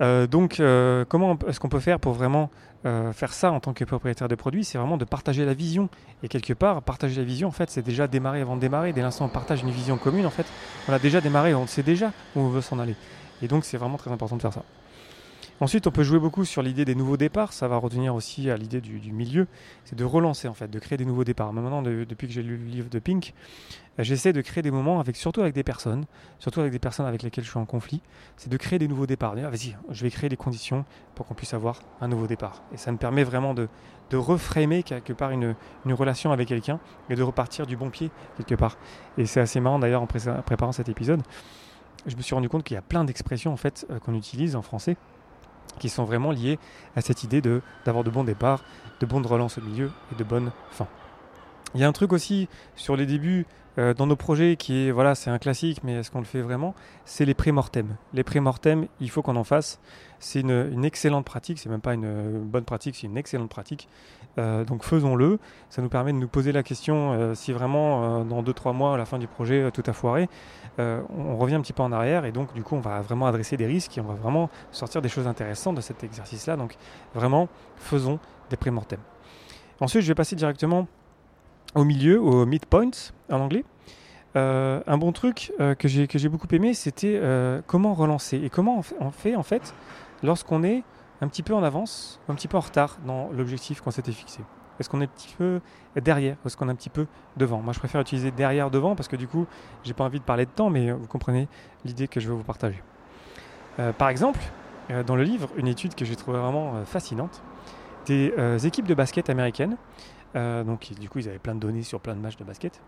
Euh, 0.00 0.26
donc, 0.26 0.58
euh, 0.58 1.04
comment 1.08 1.38
est-ce 1.46 1.60
qu'on 1.60 1.68
peut 1.68 1.80
faire 1.80 2.00
pour 2.00 2.12
vraiment 2.12 2.50
euh, 2.84 3.12
faire 3.12 3.32
ça 3.32 3.52
en 3.52 3.60
tant 3.60 3.72
que 3.72 3.84
propriétaire 3.84 4.28
de 4.28 4.34
produit? 4.34 4.64
C'est 4.64 4.78
vraiment 4.78 4.96
de 4.96 5.04
partager 5.04 5.44
la 5.44 5.54
vision. 5.54 5.88
Et 6.22 6.28
quelque 6.28 6.52
part, 6.52 6.82
partager 6.82 7.20
la 7.20 7.24
vision, 7.24 7.48
en 7.48 7.52
fait, 7.52 7.70
c'est 7.70 7.82
déjà 7.82 8.06
démarrer 8.06 8.40
avant 8.40 8.56
de 8.56 8.60
démarrer. 8.60 8.92
Dès 8.92 9.02
l'instant 9.02 9.26
où 9.26 9.28
on 9.28 9.30
partage 9.30 9.62
une 9.62 9.70
vision 9.70 9.96
commune, 9.96 10.26
en 10.26 10.30
fait, 10.30 10.46
on 10.88 10.92
a 10.92 10.98
déjà 10.98 11.20
démarré, 11.20 11.54
on 11.54 11.66
sait 11.66 11.82
déjà 11.82 12.12
où 12.34 12.40
on 12.40 12.48
veut 12.48 12.62
s'en 12.62 12.78
aller. 12.78 12.96
Et 13.42 13.48
donc, 13.48 13.64
c'est 13.64 13.76
vraiment 13.76 13.96
très 13.96 14.10
important 14.10 14.36
de 14.36 14.42
faire 14.42 14.52
ça. 14.52 14.62
Ensuite, 15.62 15.86
on 15.86 15.92
peut 15.92 16.02
jouer 16.02 16.18
beaucoup 16.18 16.44
sur 16.44 16.60
l'idée 16.60 16.84
des 16.84 16.96
nouveaux 16.96 17.16
départs. 17.16 17.52
Ça 17.52 17.68
va 17.68 17.76
revenir 17.76 18.16
aussi 18.16 18.50
à 18.50 18.56
l'idée 18.56 18.80
du, 18.80 19.12
milieu. 19.12 19.46
C'est 19.84 19.94
de 19.94 20.02
relancer, 20.02 20.48
en 20.48 20.54
fait, 20.54 20.66
de 20.66 20.78
créer 20.80 20.98
des 20.98 21.04
nouveaux 21.04 21.22
départs. 21.22 21.52
Maintenant, 21.52 21.82
depuis 21.82 22.26
que 22.26 22.32
j'ai 22.32 22.42
lu 22.42 22.56
le 22.56 22.64
livre 22.64 22.90
de 22.90 22.98
Pink, 22.98 23.32
euh, 24.00 24.02
j'essaie 24.02 24.32
de 24.32 24.40
créer 24.40 24.62
des 24.62 24.72
moments 24.72 24.98
avec, 24.98 25.14
surtout 25.14 25.40
avec 25.40 25.54
des 25.54 25.62
personnes, 25.62 26.04
surtout 26.40 26.58
avec 26.58 26.72
des 26.72 26.80
personnes 26.80 27.06
avec 27.06 27.22
lesquelles 27.22 27.44
je 27.44 27.50
suis 27.50 27.60
en 27.60 27.64
conflit. 27.64 28.02
C'est 28.36 28.50
de 28.50 28.56
créer 28.56 28.80
des 28.80 28.88
nouveaux 28.88 29.06
départs. 29.06 29.36
Vas-y, 29.36 29.76
je 29.88 30.02
vais 30.02 30.10
créer 30.10 30.28
les 30.28 30.36
conditions 30.36 30.84
pour 31.14 31.26
qu'on 31.26 31.34
puisse 31.34 31.54
avoir 31.54 31.78
un 32.00 32.08
nouveau 32.08 32.26
départ. 32.26 32.64
Et 32.74 32.76
ça 32.76 32.90
me 32.90 32.96
permet 32.96 33.22
vraiment 33.22 33.54
de, 33.54 33.68
de 34.10 34.16
reframer 34.16 34.82
quelque 34.82 35.12
part 35.12 35.30
une, 35.30 35.54
une 35.86 35.92
relation 35.92 36.32
avec 36.32 36.48
quelqu'un 36.48 36.80
et 37.08 37.14
de 37.14 37.22
repartir 37.22 37.68
du 37.68 37.76
bon 37.76 37.88
pied 37.88 38.10
quelque 38.36 38.56
part. 38.56 38.78
Et 39.16 39.26
c'est 39.26 39.38
assez 39.38 39.60
marrant 39.60 39.78
d'ailleurs 39.78 40.02
en 40.02 40.08
préparant 40.08 40.72
cet 40.72 40.88
épisode. 40.88 41.22
Je 42.04 42.16
me 42.16 42.22
suis 42.22 42.34
rendu 42.34 42.48
compte 42.48 42.64
qu'il 42.64 42.74
y 42.74 42.78
a 42.78 42.82
plein 42.82 43.04
d'expressions 43.04 43.52
en 43.52 43.56
fait 43.56 43.86
euh, 43.90 44.00
qu'on 44.00 44.14
utilise 44.14 44.56
en 44.56 44.62
français 44.62 44.96
qui 45.82 45.88
sont 45.88 46.04
vraiment 46.04 46.30
liés 46.30 46.60
à 46.94 47.00
cette 47.00 47.24
idée 47.24 47.40
de, 47.40 47.60
d'avoir 47.84 48.04
de 48.04 48.10
bons 48.10 48.22
départs, 48.22 48.62
de 49.00 49.06
bonnes 49.06 49.26
relances 49.26 49.58
au 49.58 49.60
milieu 49.60 49.90
et 50.12 50.14
de 50.14 50.22
bonnes 50.22 50.52
fins. 50.70 50.86
Il 51.74 51.80
y 51.80 51.84
a 51.84 51.88
un 51.88 51.92
truc 51.92 52.12
aussi 52.12 52.48
sur 52.76 52.94
les 52.94 53.04
débuts 53.04 53.46
euh, 53.78 53.94
dans 53.94 54.06
nos 54.06 54.16
projets 54.16 54.56
qui 54.56 54.86
est, 54.86 54.90
voilà, 54.90 55.14
c'est 55.14 55.30
un 55.30 55.38
classique, 55.38 55.80
mais 55.82 55.94
est-ce 55.94 56.10
qu'on 56.10 56.18
le 56.18 56.24
fait 56.24 56.42
vraiment? 56.42 56.74
C'est 57.04 57.24
les 57.24 57.34
pré-mortem. 57.34 57.96
Les 58.12 58.22
pré-mortem, 58.22 58.86
il 59.00 59.10
faut 59.10 59.22
qu'on 59.22 59.36
en 59.36 59.44
fasse. 59.44 59.80
C'est 60.18 60.40
une, 60.40 60.84
excellente 60.84 61.24
pratique, 61.24 61.58
c'est 61.58 61.68
même 61.68 61.80
pas 61.80 61.94
une 61.94 62.44
bonne 62.44 62.64
pratique, 62.64 62.94
c'est 62.94 63.06
une 63.06 63.16
excellente 63.16 63.48
pratique. 63.48 63.88
Euh, 64.38 64.64
donc 64.64 64.84
faisons-le. 64.84 65.38
Ça 65.68 65.82
nous 65.82 65.88
permet 65.88 66.12
de 66.12 66.18
nous 66.18 66.28
poser 66.28 66.52
la 66.52 66.62
question 66.62 67.12
euh, 67.12 67.34
si 67.34 67.52
vraiment 67.52 68.24
dans 68.24 68.42
2-3 68.42 68.74
mois, 68.74 68.94
à 68.94 68.96
la 68.96 69.04
fin 69.04 69.18
du 69.18 69.26
projet, 69.26 69.70
tout 69.72 69.82
a 69.86 69.92
foiré, 69.92 70.28
on 70.78 71.36
revient 71.36 71.56
un 71.56 71.60
petit 71.60 71.72
peu 71.72 71.82
en 71.82 71.92
arrière 71.92 72.24
et 72.24 72.32
donc 72.32 72.54
du 72.54 72.62
coup 72.62 72.76
on 72.76 72.80
va 72.80 73.00
vraiment 73.02 73.26
adresser 73.26 73.56
des 73.56 73.66
risques 73.66 73.98
et 73.98 74.00
on 74.00 74.04
va 74.04 74.14
vraiment 74.14 74.48
sortir 74.70 75.02
des 75.02 75.08
choses 75.08 75.26
intéressantes 75.26 75.76
de 75.76 75.80
cet 75.80 76.04
exercice-là. 76.04 76.56
Donc 76.56 76.76
vraiment, 77.14 77.48
faisons 77.76 78.18
des 78.48 78.56
pré-mortem. 78.56 79.00
Ensuite, 79.80 80.02
je 80.02 80.08
vais 80.08 80.14
passer 80.14 80.36
directement 80.36 80.86
au 81.74 81.84
milieu, 81.84 82.20
au 82.20 82.46
midpoint 82.46 82.90
en 83.30 83.40
anglais. 83.40 83.64
Euh, 84.34 84.80
un 84.86 84.96
bon 84.96 85.12
truc 85.12 85.52
euh, 85.60 85.74
que 85.74 85.88
j'ai 85.88 86.28
beaucoup 86.28 86.48
aimé, 86.52 86.72
c'était 86.72 87.18
euh, 87.22 87.60
comment 87.66 87.92
relancer 87.92 88.38
et 88.42 88.48
comment 88.48 88.82
on 88.98 89.10
fait 89.10 89.36
en 89.36 89.42
fait 89.42 89.74
lorsqu'on 90.22 90.62
est 90.62 90.84
un 91.20 91.28
petit 91.28 91.42
peu 91.42 91.54
en 91.54 91.62
avance, 91.62 92.18
un 92.28 92.34
petit 92.34 92.48
peu 92.48 92.56
en 92.56 92.60
retard 92.60 92.98
dans 93.06 93.28
l'objectif 93.30 93.80
qu'on 93.80 93.90
s'était 93.90 94.12
fixé. 94.12 94.40
Est-ce 94.80 94.88
qu'on 94.88 95.00
est 95.02 95.04
un 95.04 95.08
petit 95.08 95.34
peu 95.36 95.60
derrière 96.00 96.36
Est-ce 96.44 96.56
qu'on 96.56 96.68
est 96.68 96.72
un 96.72 96.76
petit 96.76 96.88
peu 96.88 97.06
devant? 97.36 97.60
Moi, 97.60 97.72
je 97.72 97.78
préfère 97.78 98.00
utiliser 98.00 98.30
derrière, 98.30 98.70
devant, 98.70 98.96
parce 98.96 99.06
que 99.06 99.16
du 99.16 99.28
coup, 99.28 99.46
j'ai 99.84 99.92
pas 99.92 100.02
envie 100.02 100.18
de 100.18 100.24
parler 100.24 100.46
de 100.46 100.50
temps, 100.50 100.70
mais 100.70 100.90
vous 100.90 101.06
comprenez 101.06 101.46
l'idée 101.84 102.08
que 102.08 102.18
je 102.18 102.28
veux 102.28 102.34
vous 102.34 102.42
partager. 102.42 102.82
par 103.98 104.08
exemple, 104.08 104.40
dans 105.06 105.14
le 105.14 105.22
livre, 105.22 105.50
une 105.56 105.68
étude 105.68 105.94
que 105.94 106.04
j'ai 106.04 106.16
trouvée 106.16 106.38
vraiment 106.38 106.84
fascinante, 106.84 107.42
des 108.06 108.32
équipes 108.66 108.88
de 108.88 108.94
basket 108.94 109.30
américaines 109.30 109.76
euh, 110.36 110.64
donc 110.64 110.92
du 110.98 111.08
coup, 111.08 111.18
ils 111.18 111.28
avaient 111.28 111.38
plein 111.38 111.54
de 111.54 111.60
données 111.60 111.82
sur 111.82 112.00
plein 112.00 112.14
de 112.14 112.20
matchs 112.20 112.36
de 112.36 112.44
basket. 112.44 112.80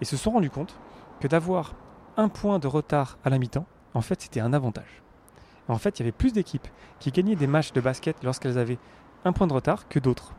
Et 0.00 0.04
se 0.04 0.16
sont 0.16 0.30
rendus 0.30 0.50
compte 0.50 0.78
que 1.20 1.28
d'avoir 1.28 1.74
un 2.16 2.28
point 2.28 2.58
de 2.58 2.66
retard 2.66 3.18
à 3.24 3.30
la 3.30 3.38
mi-temps, 3.38 3.66
en 3.94 4.00
fait, 4.00 4.20
c'était 4.20 4.40
un 4.40 4.52
avantage. 4.52 5.02
En 5.68 5.78
fait, 5.78 5.98
il 5.98 6.02
y 6.02 6.04
avait 6.04 6.12
plus 6.12 6.32
d'équipes 6.32 6.66
qui 6.98 7.10
gagnaient 7.10 7.36
des 7.36 7.46
matchs 7.46 7.72
de 7.72 7.80
basket 7.80 8.22
lorsqu'elles 8.24 8.58
avaient 8.58 8.78
un 9.24 9.32
point 9.32 9.46
de 9.46 9.52
retard 9.52 9.88
que 9.88 9.98
d'autres, 9.98 10.32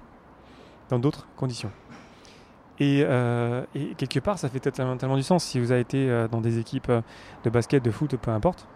dans 0.89 0.99
d'autres 0.99 1.27
conditions. 1.37 1.71
Et, 2.79 3.03
euh, 3.05 3.63
quelque 3.97 4.19
part, 4.19 4.39
ça 4.39 4.49
fait 4.49 4.59
tellement, 4.59 5.15
du 5.15 5.23
sens 5.23 5.43
si 5.43 5.59
vous 5.59 5.71
avez 5.71 5.81
été 5.81 6.09
euh, 6.09 6.27
dans 6.27 6.41
des 6.41 6.59
équipes 6.59 6.91
de 7.43 7.49
basket, 7.49 7.83
de 7.83 7.91
foot, 7.91 8.15
peu 8.17 8.31
importe. 8.31 8.67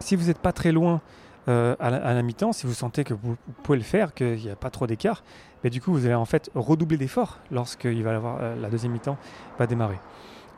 Si 0.00 0.16
vous 0.16 0.26
n'êtes 0.26 0.38
pas 0.38 0.52
très 0.52 0.72
loin 0.72 1.00
à 1.48 1.90
la, 1.90 2.22
mi-temps, 2.22 2.52
si 2.52 2.66
vous 2.66 2.74
sentez 2.74 3.04
que 3.04 3.14
vous, 3.14 3.36
pouvez 3.62 3.78
le 3.78 3.84
faire, 3.84 4.14
qu'il 4.14 4.36
n'y 4.36 4.50
a 4.50 4.56
pas 4.56 4.70
trop 4.70 4.86
d'écart, 4.86 5.22
mais 5.64 5.70
du 5.70 5.80
coup, 5.80 5.92
vous 5.92 6.04
allez 6.04 6.14
en 6.14 6.24
fait 6.24 6.50
redoubler 6.54 6.96
d'efforts 6.96 7.38
lorsqu'il 7.50 8.02
va 8.02 8.14
avoir 8.14 8.38
euh, 8.40 8.54
la 8.56 8.70
deuxième 8.70 8.92
mi-temps 8.92 9.16
va 9.58 9.66
démarrer. 9.66 9.98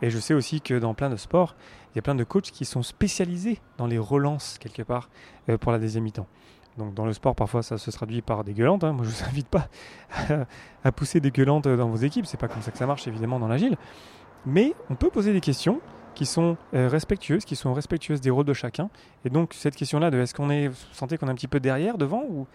Et 0.03 0.11
je 0.11 0.19
sais 0.19 0.35
aussi 0.35 0.61
que 0.61 0.79
dans 0.79 0.95
plein 0.95 1.11
de 1.11 1.17
sports, 1.17 1.55
il 1.93 1.97
y 1.97 1.99
a 1.99 2.03
plein 2.03 2.15
de 2.15 2.25
coachs 2.25 2.51
qui 2.51 2.65
sont 2.65 2.83
spécialisés 2.83 3.61
dans 3.79 3.87
les 3.87 3.99
relances 3.99 4.59
quelque 4.59 4.83
part 4.83 5.09
euh, 5.49 5.59
pour 5.59 5.73
la 5.73 5.79
deuxième 5.79 6.05
mi-temps. 6.05 6.27
Donc 6.79 6.95
dans 6.95 7.05
le 7.05 7.13
sport, 7.13 7.35
parfois 7.35 7.63
ça 7.63 7.79
se 7.79 7.91
traduit 7.91 8.23
par 8.23 8.45
des 8.45 8.55
gueulantes. 8.55 8.85
Hein. 8.85 8.93
Moi, 8.93 9.05
je 9.05 9.11
vous 9.11 9.25
invite 9.29 9.49
pas 9.49 9.69
à 10.85 10.93
pousser 10.93 11.21
des 11.21 11.31
gueulantes 11.31 11.69
dans 11.69 11.89
vos 11.89 11.97
équipes. 11.97 12.27
C'est 12.27 12.41
pas 12.41 12.49
comme 12.49 12.63
ça 12.63 12.71
que 12.71 12.79
ça 12.79 12.87
marche 12.87 13.07
évidemment 13.09 13.39
dans 13.39 13.49
l'agile. 13.49 13.77
Mais 14.47 14.75
on 14.89 14.95
peut 14.95 15.11
poser 15.11 15.33
des 15.33 15.41
questions 15.41 15.81
qui 16.15 16.27
sont 16.27 16.57
euh, 16.75 16.89
respectueuses, 16.89 17.45
qui 17.45 17.57
sont 17.57 17.73
respectueuses 17.73 18.21
des 18.21 18.31
rôles 18.31 18.45
de 18.45 18.53
chacun. 18.53 18.91
Et 19.25 19.31
donc 19.31 19.55
cette 19.55 19.77
question-là 19.77 20.11
de 20.11 20.19
est-ce 20.19 20.35
qu'on 20.35 20.51
est, 20.51 20.71
sentez 20.93 21.19
qu'on 21.19 21.29
est 21.29 21.31
un 21.31 21.35
petit 21.35 21.49
peu 21.49 21.61
derrière, 21.61 21.99
devant, 21.99 22.25
ou 22.29 22.47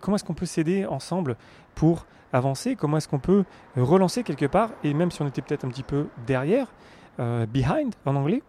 Comment 0.00 0.16
est-ce 0.16 0.24
qu'on 0.24 0.34
peut 0.34 0.44
s'aider 0.44 0.86
ensemble 0.86 1.36
pour 1.76 2.04
avancer? 2.32 2.74
Comment 2.74 2.96
est-ce 2.96 3.06
qu'on 3.06 3.20
peut 3.20 3.44
relancer 3.76 4.24
quelque 4.24 4.46
part? 4.46 4.70
Et 4.82 4.92
même 4.92 5.12
si 5.12 5.22
on 5.22 5.28
était 5.28 5.40
peut-être 5.40 5.64
un 5.64 5.68
petit 5.68 5.84
peu 5.84 6.08
derrière, 6.26 6.66
euh, 7.20 7.46
behind 7.46 7.94
en 8.04 8.16
anglais, 8.16 8.42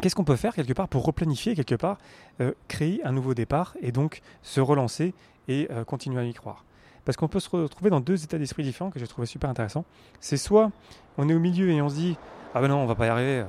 qu'est-ce 0.00 0.14
qu'on 0.14 0.22
peut 0.22 0.36
faire 0.36 0.54
quelque 0.54 0.74
part 0.74 0.86
pour 0.86 1.04
replanifier 1.04 1.56
quelque 1.56 1.74
part, 1.74 1.98
euh, 2.40 2.52
créer 2.68 3.04
un 3.04 3.10
nouveau 3.10 3.34
départ 3.34 3.76
et 3.80 3.90
donc 3.90 4.20
se 4.42 4.60
relancer 4.60 5.12
et 5.48 5.68
continuer 5.88 6.20
à 6.20 6.24
y 6.24 6.34
croire? 6.34 6.64
Parce 7.04 7.16
qu'on 7.16 7.28
peut 7.28 7.40
se 7.40 7.50
retrouver 7.50 7.90
dans 7.90 8.00
deux 8.00 8.22
états 8.24 8.38
d'esprit 8.38 8.62
différents 8.62 8.90
que 8.90 8.98
j'ai 8.98 9.06
trouvé 9.06 9.26
super 9.26 9.50
intéressant. 9.50 9.84
C'est 10.20 10.36
soit 10.36 10.70
on 11.18 11.28
est 11.28 11.34
au 11.34 11.40
milieu 11.40 11.70
et 11.70 11.82
on 11.82 11.88
se 11.88 11.94
dit 11.94 12.16
ah 12.54 12.60
ben 12.60 12.68
non 12.68 12.78
on 12.78 12.86
va 12.86 12.94
pas 12.94 13.06
y 13.06 13.08
arriver, 13.08 13.44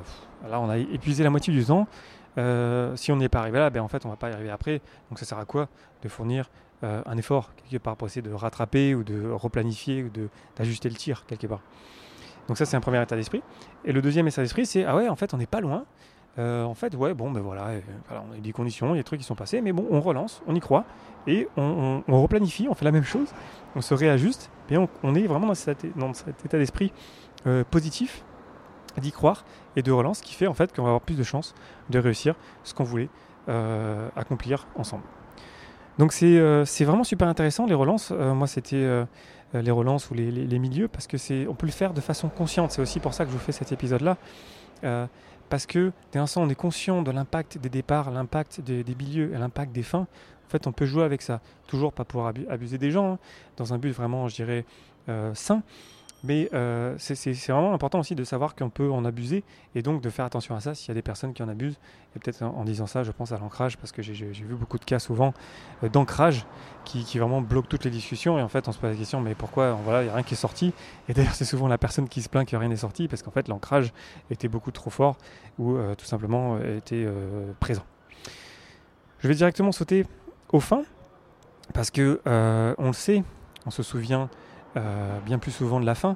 là 0.50 0.60
on 0.60 0.69
a 0.69 0.77
épuisé 0.77 1.24
la 1.24 1.29
moitié 1.29 1.53
du 1.53 1.63
temps. 1.65 1.88
Euh, 2.38 2.95
si 2.95 3.12
on 3.12 3.15
n'y 3.15 3.25
est 3.25 3.29
pas 3.29 3.39
arrivé 3.39 3.60
là, 3.60 3.69
ben 3.69 3.81
en 3.81 3.88
fait 3.88 4.05
on 4.05 4.10
va 4.10 4.15
pas 4.15 4.29
y 4.29 4.33
arriver 4.33 4.50
après. 4.50 4.81
Donc 5.10 5.19
ça 5.19 5.25
sert 5.25 5.38
à 5.38 5.45
quoi 5.45 5.69
de 6.01 6.10
fournir 6.10 6.50
euh, 6.83 7.01
un 7.05 7.17
effort 7.17 7.51
quelque 7.55 7.81
part 7.81 7.95
pour 7.95 8.07
essayer 8.07 8.22
de 8.22 8.33
rattraper 8.33 8.95
ou 8.95 9.03
de 9.03 9.29
replanifier 9.29 10.03
ou 10.03 10.12
d'ajuster 10.55 10.89
le 10.89 10.95
tir 10.95 11.25
quelque 11.27 11.48
part. 11.48 11.62
Donc 12.48 12.57
ça 12.57 12.65
c'est 12.65 12.75
un 12.75 12.81
premier 12.81 13.01
état 13.01 13.15
d'esprit. 13.15 13.43
Et 13.86 13.91
le 13.91 14.01
deuxième 14.01 14.27
état 14.27 14.41
d'esprit 14.41 14.65
c'est 14.65 14.83
ah 14.86 14.95
ouais 14.95 15.07
en 15.07 15.15
fait 15.15 15.33
on 15.33 15.38
n'est 15.38 15.45
pas 15.45 15.62
loin. 15.62 15.86
Euh, 16.39 16.63
en 16.63 16.73
fait 16.73 16.95
ouais 16.95 17.13
bon 17.13 17.29
ben 17.29 17.41
voilà, 17.41 17.67
voilà, 18.07 18.23
on 18.27 18.33
a 18.33 18.37
eu 18.37 18.41
des 18.41 18.53
conditions, 18.53 18.95
il 18.95 18.97
y 18.97 18.99
a 18.99 19.01
des 19.01 19.03
trucs 19.03 19.19
qui 19.19 19.25
sont 19.25 19.35
passés, 19.35 19.61
mais 19.61 19.71
bon 19.71 19.85
on 19.91 20.01
relance, 20.01 20.41
on 20.47 20.55
y 20.55 20.59
croit 20.59 20.83
et 21.27 21.47
on, 21.57 22.01
replanifie, 22.07 22.67
on 22.67 22.73
fait 22.73 22.85
la 22.85 22.91
même 22.91 23.03
chose, 23.03 23.31
on 23.75 23.81
se 23.81 23.93
réajuste 23.93 24.49
et 24.71 24.77
on, 24.77 25.15
est 25.15 25.27
vraiment 25.27 25.45
dans 25.45 25.53
cet, 25.53 25.85
état 25.85 26.57
d'esprit 26.57 26.91
positif 27.69 28.25
d'y 28.97 29.11
croire 29.11 29.45
et 29.75 29.83
de 29.83 29.91
relance 29.91 30.21
qui 30.21 30.33
fait 30.33 30.47
en 30.47 30.55
fait 30.55 30.75
qu'on 30.75 30.81
va 30.81 30.89
avoir 30.89 31.01
plus 31.01 31.17
de 31.17 31.23
chances 31.23 31.53
de 31.91 31.99
réussir 31.99 32.33
ce 32.63 32.73
qu'on 32.73 32.83
voulait 32.83 33.09
accomplir 34.15 34.67
ensemble. 34.75 35.03
Donc 35.99 36.13
euh, 36.23 36.65
c'est 36.65 36.85
vraiment 36.85 37.03
super 37.03 37.27
intéressant 37.27 37.65
les 37.65 37.73
relances. 37.73 38.09
Euh, 38.11 38.33
moi 38.33 38.47
c'était 38.47 38.75
euh, 38.77 39.05
les 39.53 39.71
relances 39.71 40.09
ou 40.09 40.15
les, 40.15 40.31
les, 40.31 40.59
milieux 40.59 40.87
parce 40.87 41.05
que 41.05 41.17
on 41.47 41.53
peut 41.53 41.67
le 41.67 41.71
faire 41.71 41.93
de 41.93 42.01
façon 42.01 42.29
consciente. 42.29 42.71
C'est 42.71 42.81
aussi 42.81 42.99
pour 42.99 43.13
ça 43.13 43.25
que 43.25 43.31
je 43.31 43.35
vous 43.35 43.41
fais 43.41 43.51
cet 43.51 43.71
épisode 43.71 44.01
là. 44.01 44.17
Parce 45.53 45.67
que 45.67 45.91
dès 46.12 46.17
l'instant 46.17 46.41
on 46.41 46.50
est 46.50 46.55
conscient 46.55 47.03
de 47.03 47.12
l'impact 47.12 47.60
des 47.60 47.69
départs, 47.69 48.10
l'impact 48.10 48.60
des, 48.60 48.83
milieux 48.98 49.36
et 49.36 49.38
l'impact 49.38 49.72
des 49.72 49.83
fins, 49.83 50.07
en 50.48 50.50
fait 50.50 50.65
on 50.65 50.72
peut 50.72 50.88
jouer 50.88 51.03
avec 51.03 51.22
ça. 51.22 51.41
Toujours 51.67 51.93
pas 51.93 52.05
pouvoir 52.05 52.33
abuser 52.50 52.79
des 52.79 52.89
gens, 52.89 53.13
hein, 53.13 53.19
dans 53.55 53.72
un 53.72 53.77
but 53.77 53.91
vraiment 53.91 54.27
je 54.27 54.33
dirais 54.33 54.65
sain. 55.36 55.62
Mais 56.24 56.50
euh, 56.53 56.96
c'est 56.98 57.34
vraiment 57.50 57.74
important 57.74 58.00
aussi 58.00 58.15
de 58.15 58.24
savoir 58.24 58.56
qu'on 58.56 58.70
peut 58.70 58.89
en 58.89 59.03
abuser 59.03 59.44
et 59.75 59.82
donc 59.82 60.01
de 60.01 60.10
faire 60.10 60.24
attention 60.24 60.56
à 60.56 60.62
ça 60.62 60.74
s'il 60.74 60.88
y 60.88 60.92
a 60.92 60.94
des 60.94 61.01
personnes 61.01 61.34
qui 61.34 61.44
en 61.44 61.50
abusent. 61.50 61.77
Et 62.15 62.20
peut-être 62.20 62.44
en, 62.44 62.63
disant 62.63 62.88
ça, 62.88 63.03
je 63.03 63.12
pense 63.12 63.34
à 63.34 63.38
l'ancrage 63.38 63.77
parce 63.77 63.92
que 63.92 64.01
j'ai 64.01 64.13
vu 64.13 64.56
beaucoup 64.56 64.80
de 64.80 64.86
cas 64.86 65.00
souvent 65.00 65.34
euh, 65.84 65.89
d'ancrage 65.89 66.46
qui, 66.86 67.03
vraiment 67.18 67.42
bloquent 67.42 67.68
toutes 67.68 67.84
les 67.84 67.92
discussions. 67.92 68.39
Et 68.39 68.42
en 68.42 68.48
fait, 68.48 68.70
on 68.70 68.72
se 68.72 68.80
pose 68.80 68.92
la 68.92 68.96
question, 68.96 69.20
mais 69.20 69.36
pourquoi 69.36 69.74
voilà, 69.74 70.01
il 70.01 70.06
n'y 70.06 70.12
a 70.12 70.13
rien 70.13 70.24
qui 70.24 70.36
est 70.36 70.38
sorti? 70.38 70.74
Et 71.10 71.13
d'ailleurs, 71.13 71.36
c'est 71.36 71.46
souvent 71.46 71.68
la 71.68 71.77
personne 71.77 72.08
qui 72.08 72.22
se 72.22 72.30
plaint 72.30 72.48
que 72.48 72.56
rien 72.56 72.70
n'est 72.70 72.77
sorti 72.77 73.10
parce 73.10 73.22
qu'en 73.22 73.32
fait, 73.32 73.50
l'ancrage 73.50 73.92
était 74.32 74.48
beaucoup 74.48 74.72
trop 74.72 74.89
fort 74.89 75.18
ou 75.60 75.75
euh, 75.75 75.94
tout 75.96 76.06
simplement 76.06 76.58
était 76.60 77.06
présent. 77.60 77.84
Je 79.20 79.27
vais 79.27 79.36
directement 79.36 79.74
sauter 79.74 80.06
au 80.53 80.62
fin 80.62 80.84
parce 81.74 81.92
que 81.92 82.22
on 82.25 82.88
le 82.88 82.94
sait, 82.94 83.24
on 83.65 83.72
se 83.72 83.84
souvient 83.84 84.30
euh, 84.77 85.20
bien 85.20 85.38
plus 85.38 85.51
souvent 85.51 85.80
de 85.80 85.86
la 85.86 85.96
fin. 85.96 86.15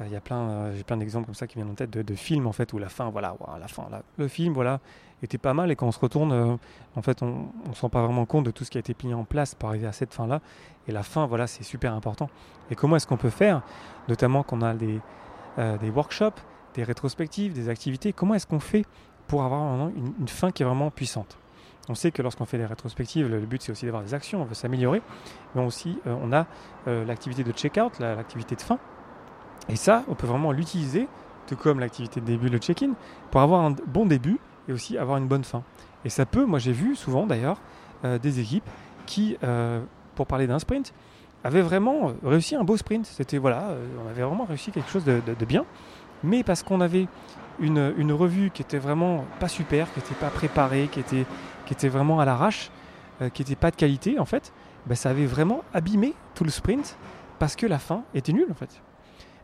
Euh, 0.00 0.04
il 0.06 0.12
y 0.12 0.16
a 0.16 0.20
plein, 0.20 0.48
euh, 0.48 0.74
j'ai 0.76 0.84
plein 0.84 0.96
d'exemples 0.96 1.26
comme 1.26 1.34
ça 1.34 1.46
qui 1.46 1.56
viennent 1.56 1.70
en 1.70 1.74
tête 1.74 1.90
de, 1.90 2.14
films 2.14 2.46
en 2.46 2.52
fait 2.52 2.72
où 2.72 2.78
la 2.78 2.88
fin, 2.88 3.10
voilà, 3.10 3.36
la 3.58 3.68
fin, 3.68 3.88
le 4.16 4.28
film, 4.28 4.52
voilà, 4.52 4.80
était 5.22 5.38
pas 5.38 5.54
mal 5.54 5.70
et 5.70 5.76
quand 5.76 5.86
on 5.86 5.92
se 5.92 5.98
retourne, 5.98 6.58
en 6.94 7.02
fait, 7.02 7.22
on, 7.22 7.48
ne 7.68 7.74
se 7.74 7.80
rend 7.80 7.88
pas 7.88 8.02
vraiment 8.02 8.26
compte 8.26 8.44
de 8.44 8.50
tout 8.50 8.64
ce 8.64 8.70
qui 8.70 8.78
a 8.78 8.80
été 8.80 8.94
mis 9.04 9.14
en 9.14 9.24
place 9.24 9.54
pour 9.54 9.68
arriver 9.70 9.86
à 9.86 9.92
cette 9.92 10.12
fin 10.12 10.26
là. 10.26 10.40
Et 10.88 10.92
la 10.92 11.02
fin, 11.02 11.26
voilà, 11.26 11.46
c'est 11.46 11.64
super 11.64 11.94
important. 11.94 12.28
Et 12.70 12.74
comment 12.74 12.96
est-ce 12.96 13.06
qu'on 13.06 13.16
peut 13.16 13.30
faire, 13.30 13.62
notamment 14.08 14.42
qu'on 14.42 14.62
a 14.62 14.74
des, 14.74 15.00
des 15.56 15.90
workshops, 15.90 16.40
des 16.74 16.84
rétrospectives, 16.84 17.54
des 17.54 17.68
activités, 17.68 18.12
comment 18.12 18.34
est-ce 18.34 18.46
qu'on 18.46 18.60
fait 18.60 18.84
pour 19.26 19.42
avoir 19.42 19.88
une 19.88 20.28
fin 20.28 20.50
qui 20.52 20.62
est 20.62 20.66
vraiment 20.66 20.90
puissante? 20.90 21.38
On 21.88 21.94
sait 21.94 22.10
que 22.10 22.22
lorsqu'on 22.22 22.44
fait 22.44 22.58
des 22.58 22.66
rétrospectives, 22.66 23.28
le 23.28 23.40
but 23.40 23.62
c'est 23.62 23.72
aussi 23.72 23.84
d'avoir 23.84 24.02
des 24.02 24.14
actions, 24.14 24.42
on 24.42 24.44
veut 24.44 24.54
s'améliorer, 24.54 25.02
mais 25.54 25.64
aussi 25.64 25.98
euh, 26.06 26.16
on 26.20 26.32
a 26.32 26.46
euh, 26.88 27.04
l'activité 27.04 27.44
de 27.44 27.52
check-out, 27.52 27.98
l'activité 28.00 28.56
de 28.56 28.62
fin. 28.62 28.78
Et 29.68 29.76
ça, 29.76 30.04
on 30.08 30.14
peut 30.14 30.26
vraiment 30.26 30.52
l'utiliser, 30.52 31.08
tout 31.46 31.56
comme 31.56 31.80
l'activité 31.80 32.20
de 32.20 32.26
début, 32.26 32.48
le 32.48 32.58
check-in, 32.58 32.92
pour 33.30 33.40
avoir 33.40 33.64
un 33.64 33.74
bon 33.86 34.06
début 34.06 34.38
et 34.68 34.72
aussi 34.72 34.98
avoir 34.98 35.18
une 35.18 35.28
bonne 35.28 35.44
fin. 35.44 35.62
Et 36.04 36.08
ça 36.08 36.26
peut, 36.26 36.44
moi 36.44 36.58
j'ai 36.58 36.72
vu 36.72 36.96
souvent 36.96 37.26
d'ailleurs, 37.26 37.60
euh, 38.04 38.18
des 38.18 38.40
équipes 38.40 38.68
qui, 39.06 39.36
pour 40.16 40.26
parler 40.26 40.48
d'un 40.48 40.58
sprint, 40.58 40.92
avaient 41.44 41.62
vraiment 41.62 42.12
réussi 42.24 42.56
un 42.56 42.64
beau 42.64 42.76
sprint. 42.76 43.06
C'était 43.06 43.38
voilà, 43.38 43.68
on 44.04 44.10
avait 44.10 44.22
vraiment 44.22 44.44
réussi 44.44 44.72
quelque 44.72 44.90
chose 44.90 45.04
de, 45.04 45.44
bien, 45.46 45.64
mais 46.24 46.42
parce 46.42 46.64
qu'on 46.64 46.80
avait 46.80 47.06
une, 47.60 47.94
une, 47.96 48.12
revue 48.12 48.50
qui 48.50 48.62
était 48.62 48.78
vraiment 48.78 49.24
pas 49.38 49.46
super, 49.46 49.92
qui 49.92 50.00
n'était 50.00 50.16
pas 50.16 50.30
préparée, 50.30 50.88
qui 50.90 50.98
était 50.98 51.24
qui 51.66 51.74
était 51.74 51.88
vraiment 51.88 52.20
à 52.20 52.24
l'arrache, 52.24 52.70
euh, 53.20 53.28
qui 53.28 53.42
n'était 53.42 53.56
pas 53.56 53.70
de 53.70 53.76
qualité 53.76 54.18
en 54.18 54.24
fait, 54.24 54.52
bah, 54.86 54.94
ça 54.94 55.10
avait 55.10 55.26
vraiment 55.26 55.62
abîmé 55.74 56.14
tout 56.34 56.44
le 56.44 56.50
sprint 56.50 56.96
parce 57.38 57.56
que 57.56 57.66
la 57.66 57.78
fin 57.78 58.02
était 58.14 58.32
nulle 58.32 58.48
en 58.50 58.54
fait. 58.54 58.80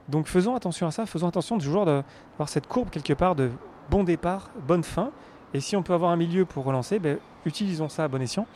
Donc 0.08 0.26
faisons 0.26 0.54
attention 0.54 0.86
à 0.86 0.90
ça, 0.90 1.06
faisons 1.06 1.28
attention 1.28 1.58
toujours 1.58 1.84
d'avoir 1.84 2.48
cette 2.48 2.66
courbe 2.66 2.90
quelque 2.90 3.12
part 3.12 3.34
de 3.34 3.50
bon 3.90 4.04
départ, 4.04 4.50
bonne 4.66 4.84
fin. 4.84 5.10
Et 5.54 5.60
si 5.60 5.76
on 5.76 5.82
peut 5.82 5.92
avoir 5.92 6.10
un 6.10 6.16
milieu 6.16 6.44
pour 6.44 6.64
relancer, 6.64 6.98
bah, 6.98 7.10
utilisons 7.44 7.88
ça 7.88 8.04
à 8.04 8.08
bon 8.08 8.22
escient 8.22 8.46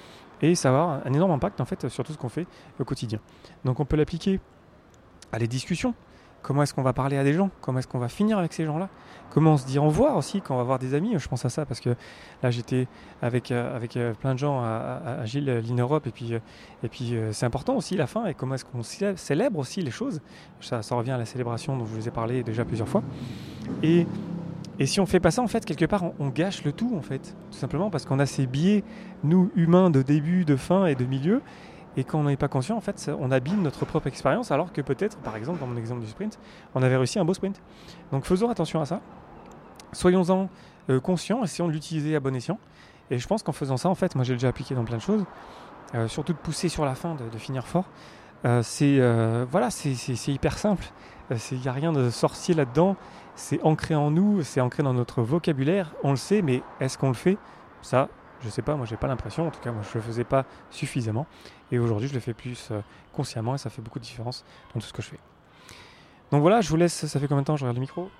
et 0.43 0.55
ça 0.55 0.71
va 0.71 0.83
avoir 0.83 1.07
un 1.07 1.13
énorme 1.13 1.33
impact 1.33 1.61
en 1.61 1.65
fait 1.65 1.89
sur 1.89 2.05
tout 2.05 2.13
ce 2.13 2.19
qu'on 2.19 2.29
fait 2.29 2.47
au 2.79 2.85
quotidien. 2.85 3.21
Donc 3.65 3.81
on 3.81 3.85
peut 3.85 3.97
l'appliquer 3.97 4.41
à 5.33 5.39
les 5.39 5.49
discussions, 5.49 5.95
Comment 6.43 6.63
est-ce 6.63 6.75
qu'on 6.75 6.83
va 6.83 6.93
parler 6.93 7.17
à 7.17 7.25
des 7.25 7.33
gens? 7.33 7.51
Comment 7.61 7.81
est-ce 7.81 7.89
qu'on 7.89 7.99
va 7.99 8.09
finir 8.09 8.39
avec 8.39 8.53
ces 8.53 8.65
gens-là? 8.65 8.89
Comment 9.31 9.55
on 9.55 9.57
se 9.57 9.67
dit 9.67 9.79
au 9.79 9.85
revoir 9.85 10.17
aussi 10.17 10.41
quand 10.41 10.55
on 10.55 10.59
va 10.59 10.63
voir 10.63 10.79
des 10.79 10.95
amis? 10.95 11.15
Je 11.19 11.29
pense 11.29 11.45
à 11.45 11.49
ça 11.49 11.67
parce 11.67 11.81
que 11.81 11.91
là 12.43 12.51
j'étais 12.51 12.87
avec, 13.21 13.51
euh, 13.51 13.77
avec 13.77 13.97
euh, 13.97 14.15
plein 14.15 14.35
de 14.35 14.39
gens 14.39 14.61
à, 14.61 15.25
Gilles, 15.25 15.51
Line 15.59 15.81
Europe 15.81 16.07
et 16.07 16.11
puis, 16.11 16.35
euh, 16.35 16.39
et 16.83 16.89
puis 16.89 17.15
c'est 17.33 17.47
important 17.47 17.75
aussi 17.75 17.97
la 17.97 18.07
fin 18.07 18.27
et 18.27 18.35
comment 18.35 18.55
est-ce 18.55 18.65
qu'on 18.65 18.83
célèbre 18.83 19.59
aussi 19.59 19.83
les 19.83 19.91
choses. 19.91 20.21
Ça, 20.61 20.81
revient 20.93 21.11
à 21.11 21.19
la 21.19 21.27
célébration 21.27 21.77
dont 21.77 21.85
je 21.85 21.95
vous 21.95 22.09
ai 22.09 22.11
parlé 22.11 22.43
déjà 22.43 22.65
plusieurs 22.65 22.89
fois. 22.89 23.03
Et 23.83 24.07
et 24.79 24.85
si 24.85 25.01
on 25.01 25.07
fait 25.07 25.21
pas 25.21 25.31
ça, 25.31 25.41
en 25.41 25.47
fait, 25.47 25.65
quelque 25.65 25.87
part, 25.87 26.05
on, 26.19 26.29
gâche 26.29 26.63
le 26.65 26.71
tout, 26.71 26.95
en 26.99 27.01
fait. 27.01 27.35
Tout 27.51 27.57
simplement 27.57 27.89
parce 27.89 28.05
qu'on 28.05 28.19
a 28.19 28.27
ces 28.27 28.47
biais, 28.47 28.85
nous, 29.25 29.51
humains, 29.57 29.89
de 29.89 30.03
début, 30.03 30.45
de 30.45 30.55
fin 30.55 30.85
et 30.85 30.95
de 30.95 31.07
milieu. 31.07 31.41
Et 31.97 32.05
quand 32.05 32.19
on 32.19 32.25
n'est 32.25 32.37
pas 32.37 32.49
conscient, 32.49 32.77
en 32.77 32.81
fait, 32.81 33.11
on 33.19 33.31
abîme 33.31 33.63
notre 33.63 33.87
propre 33.87 34.07
expérience, 34.07 34.51
alors 34.51 34.73
que 34.73 34.83
peut-être, 34.83 35.17
par 35.19 35.37
exemple, 35.37 35.61
dans 35.61 35.67
mon 35.67 35.77
exemple 35.77 36.03
du 36.03 36.09
sprint, 36.09 36.39
on 36.75 36.83
avait 36.83 36.97
réussi 36.97 37.19
un 37.19 37.25
beau 37.25 37.35
sprint. 37.35 37.61
Donc 38.13 38.25
faisons 38.25 38.51
attention 38.51 38.81
à 38.81 38.87
ça. 38.87 39.01
Soyons-en 39.93 40.49
euh, 40.91 41.01
conscients, 41.01 41.43
essayons 41.43 41.69
de 41.69 41.73
l'utiliser 41.73 42.15
à 42.15 42.21
bon 42.21 42.35
escient. 42.35 42.59
Et 43.11 43.19
je 43.19 43.27
pense 43.27 43.43
qu'en 43.43 43.53
faisant 43.53 43.77
ça, 43.77 43.89
en 43.89 43.95
fait, 43.95 44.15
moi 44.15 44.25
j'ai 44.25 44.35
déjà 44.35 44.49
appliqué 44.49 44.75
dans 44.75 44.85
plein 44.85 44.97
de 44.97 45.03
choses, 45.03 45.25
euh, 45.95 46.09
surtout 46.09 46.33
de 46.33 46.39
pousser 46.39 46.69
sur 46.69 46.85
la 46.85 46.95
fin, 46.95 47.15
de, 47.15 47.39
finir 47.39 47.67
fort. 47.67 47.87
Euh, 48.45 48.63
c'est 48.63 49.01
voilà, 49.51 49.71
c'est 49.71 50.29
hyper 50.29 50.59
simple. 50.59 50.85
Il 51.31 51.59
n'y 51.59 51.69
a 51.69 51.73
rien 51.73 51.93
de 51.93 52.11
sorcier 52.11 52.55
là-dedans. 52.55 52.97
C'est 53.35 53.63
ancré 53.63 53.95
en 53.95 54.11
nous, 54.11 54.43
c'est 54.43 54.61
ancré 54.61 54.83
dans 54.83 54.95
notre 54.95 55.23
vocabulaire. 55.23 55.93
On 56.03 56.11
le 56.11 56.17
sait, 56.17 56.43
mais 56.43 56.63
est-ce 56.81 56.99
qu'on 56.99 57.09
le 57.09 57.15
fait? 57.15 57.37
Ça, 57.83 58.09
je 58.43 58.49
sais 58.49 58.63
pas, 58.63 58.77
moi 58.77 58.87
j'ai 58.87 58.97
pas 58.97 59.07
l'impression, 59.07 59.49
en 59.49 59.51
tout 59.51 59.61
cas 59.61 59.73
moi 59.73 59.83
je 59.83 59.99
le 59.99 60.03
faisais 60.03 60.25
pas 60.25 60.45
suffisamment. 60.71 61.27
Et 61.73 61.79
aujourd'hui 61.79 62.09
je 62.09 62.15
le 62.15 62.21
fais 62.21 62.35
plus 62.35 62.69
euh, 62.71 62.81
consciemment 63.13 63.55
et 63.55 63.59
ça 63.59 63.71
fait 63.71 63.83
beaucoup 63.83 63.99
de 63.99 64.05
différence 64.05 64.45
dans 64.75 64.81
tout 64.81 64.87
ce 64.87 64.93
que 64.93 65.03
je 65.03 65.09
fais. 65.09 65.19
Donc 66.33 66.43
voilà, 66.43 66.61
je 66.61 66.69
vous 66.69 66.77
laisse, 66.77 67.07
ça 67.07 67.21
fait 67.21 67.29
combien 67.29 67.43
de 67.43 67.47
temps 67.47 67.57
Je 67.57 67.65
regarde 67.65 67.77
le 67.77 67.81
micro? 67.81 68.11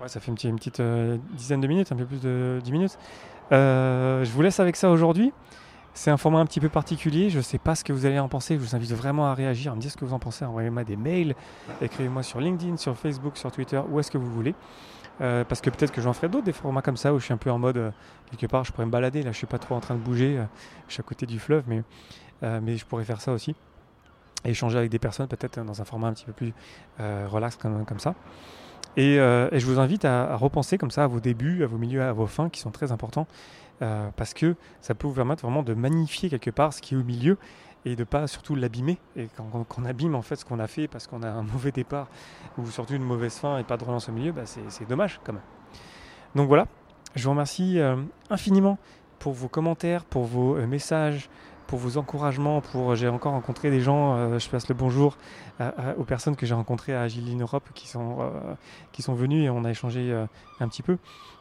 Ouais, 0.00 0.08
ça 0.08 0.20
fait 0.20 0.30
une 0.30 0.56
petite, 0.56 0.80
euh, 0.80 1.18
dizaine 1.32 1.60
de 1.60 1.66
minutes, 1.66 1.90
un 1.92 1.96
peu 1.96 2.04
plus 2.04 2.20
de 2.20 2.60
10 2.62 2.72
minutes. 2.72 2.98
Euh, 3.50 4.24
je 4.24 4.30
vous 4.30 4.42
laisse 4.42 4.60
avec 4.60 4.76
ça 4.76 4.90
aujourd'hui. 4.90 5.32
C'est 5.92 6.12
un 6.12 6.16
format 6.16 6.38
un 6.38 6.46
petit 6.46 6.60
peu 6.60 6.68
particulier, 6.68 7.28
je 7.28 7.38
ne 7.38 7.42
sais 7.42 7.58
pas 7.58 7.74
ce 7.74 7.82
que 7.82 7.92
vous 7.92 8.06
allez 8.06 8.20
en 8.20 8.28
penser, 8.28 8.54
je 8.54 8.60
vous 8.60 8.76
invite 8.76 8.92
vraiment 8.92 9.26
à 9.26 9.34
réagir, 9.34 9.72
à 9.72 9.74
me 9.74 9.80
dire 9.80 9.90
ce 9.90 9.96
que 9.96 10.04
vous 10.04 10.12
en 10.12 10.20
pensez, 10.20 10.44
envoyez-moi 10.44 10.84
des 10.84 10.94
mails, 10.94 11.34
écrivez-moi 11.82 12.22
sur 12.22 12.40
LinkedIn, 12.40 12.76
sur 12.76 12.96
Facebook, 12.96 13.36
sur 13.36 13.50
Twitter, 13.50 13.80
où 13.90 13.98
est-ce 13.98 14.12
que 14.12 14.18
vous 14.18 14.30
voulez. 14.30 14.54
Euh, 15.20 15.44
parce 15.44 15.60
que 15.60 15.70
peut-être 15.70 15.92
que 15.92 16.00
j'en 16.00 16.12
ferai 16.12 16.28
d'autres, 16.28 16.44
des 16.44 16.52
formats 16.52 16.82
comme 16.82 16.96
ça, 16.96 17.12
où 17.12 17.18
je 17.18 17.24
suis 17.24 17.34
un 17.34 17.38
peu 17.38 17.50
en 17.50 17.58
mode, 17.58 17.76
euh, 17.76 17.90
quelque 18.30 18.50
part, 18.50 18.64
je 18.64 18.72
pourrais 18.72 18.86
me 18.86 18.90
balader, 18.90 19.22
là 19.22 19.32
je 19.32 19.36
suis 19.36 19.46
pas 19.46 19.58
trop 19.58 19.74
en 19.74 19.80
train 19.80 19.94
de 19.94 20.00
bouger, 20.00 20.38
euh, 20.38 20.44
je 20.86 20.94
suis 20.94 21.00
à 21.00 21.04
côté 21.04 21.26
du 21.26 21.38
fleuve, 21.38 21.64
mais, 21.66 21.82
mais 22.60 22.76
je 22.76 22.86
pourrais 22.86 23.04
faire 23.04 23.20
ça 23.20 23.32
aussi. 23.32 23.56
Échanger 24.44 24.78
avec 24.78 24.90
des 24.90 25.00
personnes, 25.00 25.26
peut-être 25.26 25.64
dans 25.64 25.80
un 25.80 25.84
format 25.84 26.08
un 26.08 26.12
petit 26.12 26.24
peu 26.24 26.32
plus 26.32 26.54
relax 26.98 27.56
comme, 27.56 27.84
comme 27.84 27.98
ça. 27.98 28.14
Et, 28.96 29.14
et, 29.16 29.60
je 29.60 29.66
vous 29.66 29.80
invite 29.80 30.04
à, 30.04 30.36
repenser 30.36 30.78
comme 30.78 30.92
ça 30.92 31.04
à 31.04 31.06
vos 31.08 31.18
débuts, 31.18 31.64
à 31.64 31.66
vos 31.66 31.78
milieux, 31.78 32.02
à 32.02 32.12
vos 32.12 32.28
fins, 32.28 32.48
qui 32.48 32.60
sont 32.60 32.70
très 32.70 32.92
importants, 32.92 33.26
parce 33.80 34.34
que 34.34 34.54
ça 34.80 34.94
peut 34.94 35.08
vous 35.08 35.14
permettre 35.14 35.42
vraiment 35.42 35.64
de 35.64 35.74
magnifier 35.74 36.30
quelque 36.30 36.50
part 36.50 36.72
ce 36.72 36.80
qui 36.80 36.94
est 36.94 36.96
au 36.96 37.02
milieu 37.02 37.38
et 37.84 37.96
de 37.96 38.04
pas 38.04 38.26
surtout 38.26 38.54
l'abîmer. 38.54 38.98
Et 39.16 39.28
quand, 39.36 39.66
on 39.76 39.84
abîme 39.84 40.14
en 40.14 40.22
fait 40.22 40.36
ce 40.36 40.44
qu'on 40.44 40.58
a 40.58 40.66
fait 40.66 40.88
parce 40.88 41.06
qu'on 41.06 41.22
a 41.22 41.28
un 41.28 41.42
mauvais 41.42 41.72
départ 41.72 42.08
ou 42.56 42.66
surtout 42.66 42.94
une 42.94 43.04
mauvaise 43.04 43.36
fin 43.36 43.58
et 43.58 43.64
pas 43.64 43.76
de 43.76 43.84
relance 43.84 44.08
au 44.08 44.12
milieu, 44.12 44.32
bah 44.32 44.42
c'est 44.46 44.88
dommage 44.88 45.20
quand 45.24 45.32
même. 45.32 45.42
Donc 46.34 46.48
voilà, 46.48 46.66
je 47.14 47.24
vous 47.24 47.30
remercie 47.30 47.78
euh, 47.78 47.96
infiniment 48.30 48.78
pour 49.18 49.32
vos 49.32 49.48
commentaires, 49.48 50.04
pour 50.04 50.24
vos 50.24 50.56
euh, 50.56 50.66
messages, 50.66 51.28
pour 51.68 51.78
vos 51.78 51.98
encouragements. 51.98 52.60
Pour 52.60 52.96
j'ai 52.96 53.06
encore 53.06 53.32
rencontré 53.32 53.70
des 53.70 53.80
gens. 53.80 54.38
je 54.38 54.48
passe 54.48 54.68
le 54.68 54.74
bonjour 54.74 55.16
aux 55.96 56.04
personnes 56.04 56.34
que 56.34 56.46
j'ai 56.46 56.54
rencontrées 56.54 56.94
à 56.94 57.02
Agile 57.02 57.40
Europe 57.40 57.68
qui 57.74 57.86
sont 57.86 58.32
qui 58.90 59.02
sont 59.02 59.14
venues 59.14 59.44
et 59.44 59.50
on 59.50 59.64
a 59.64 59.70
échangé 59.70 60.12
un 60.58 60.68
petit 60.68 60.82
peu. 60.82 60.98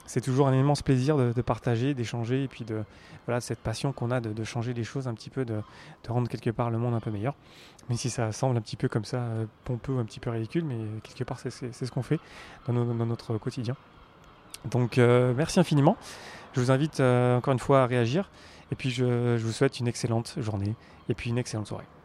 C'est 0.07 0.21
toujours 0.21 0.47
un 0.47 0.53
immense 0.53 0.81
plaisir 0.81 1.17
de, 1.17 1.41
partager, 1.41 1.93
d'échanger 1.93 2.43
et 2.43 2.47
puis 2.47 2.63
de 2.63 2.83
voilà 3.25 3.41
cette 3.41 3.59
passion 3.59 3.91
qu'on 3.91 4.09
a 4.09 4.21
de, 4.21 4.43
changer 4.45 4.73
les 4.73 4.85
choses 4.85 5.05
un 5.09 5.13
petit 5.13 5.29
peu, 5.29 5.43
de, 5.43 5.61
rendre 6.07 6.29
quelque 6.29 6.49
part 6.49 6.71
le 6.71 6.77
monde 6.77 6.93
un 6.93 7.01
peu 7.01 7.11
meilleur. 7.11 7.35
Même 7.89 7.97
si 7.97 8.09
ça 8.09 8.31
semble 8.31 8.57
un 8.57 8.61
petit 8.61 8.77
peu 8.77 8.87
comme 8.87 9.03
ça 9.03 9.21
pompeux, 9.65 9.97
un 9.99 10.05
petit 10.05 10.21
peu 10.21 10.29
ridicule, 10.29 10.63
mais 10.63 10.77
quelque 11.03 11.25
part 11.25 11.39
c'est 11.39 11.49
ce 11.49 11.91
qu'on 11.91 12.03
fait 12.03 12.19
dans, 12.67 12.73
notre 12.73 13.37
quotidien. 13.37 13.75
Donc 14.71 14.97
euh, 14.97 15.33
merci 15.35 15.59
infiniment. 15.59 15.97
Je 16.53 16.61
vous 16.61 16.71
invite 16.71 17.01
euh, 17.01 17.37
encore 17.37 17.51
une 17.51 17.59
fois 17.59 17.83
à 17.83 17.85
réagir. 17.85 18.29
Et 18.71 18.75
puis 18.75 18.89
je, 18.89 19.37
vous 19.37 19.51
souhaite 19.51 19.79
une 19.79 19.87
excellente 19.87 20.35
journée 20.37 20.75
et 21.09 21.13
puis 21.13 21.29
une 21.29 21.37
excellente 21.37 21.67
soirée. 21.67 21.87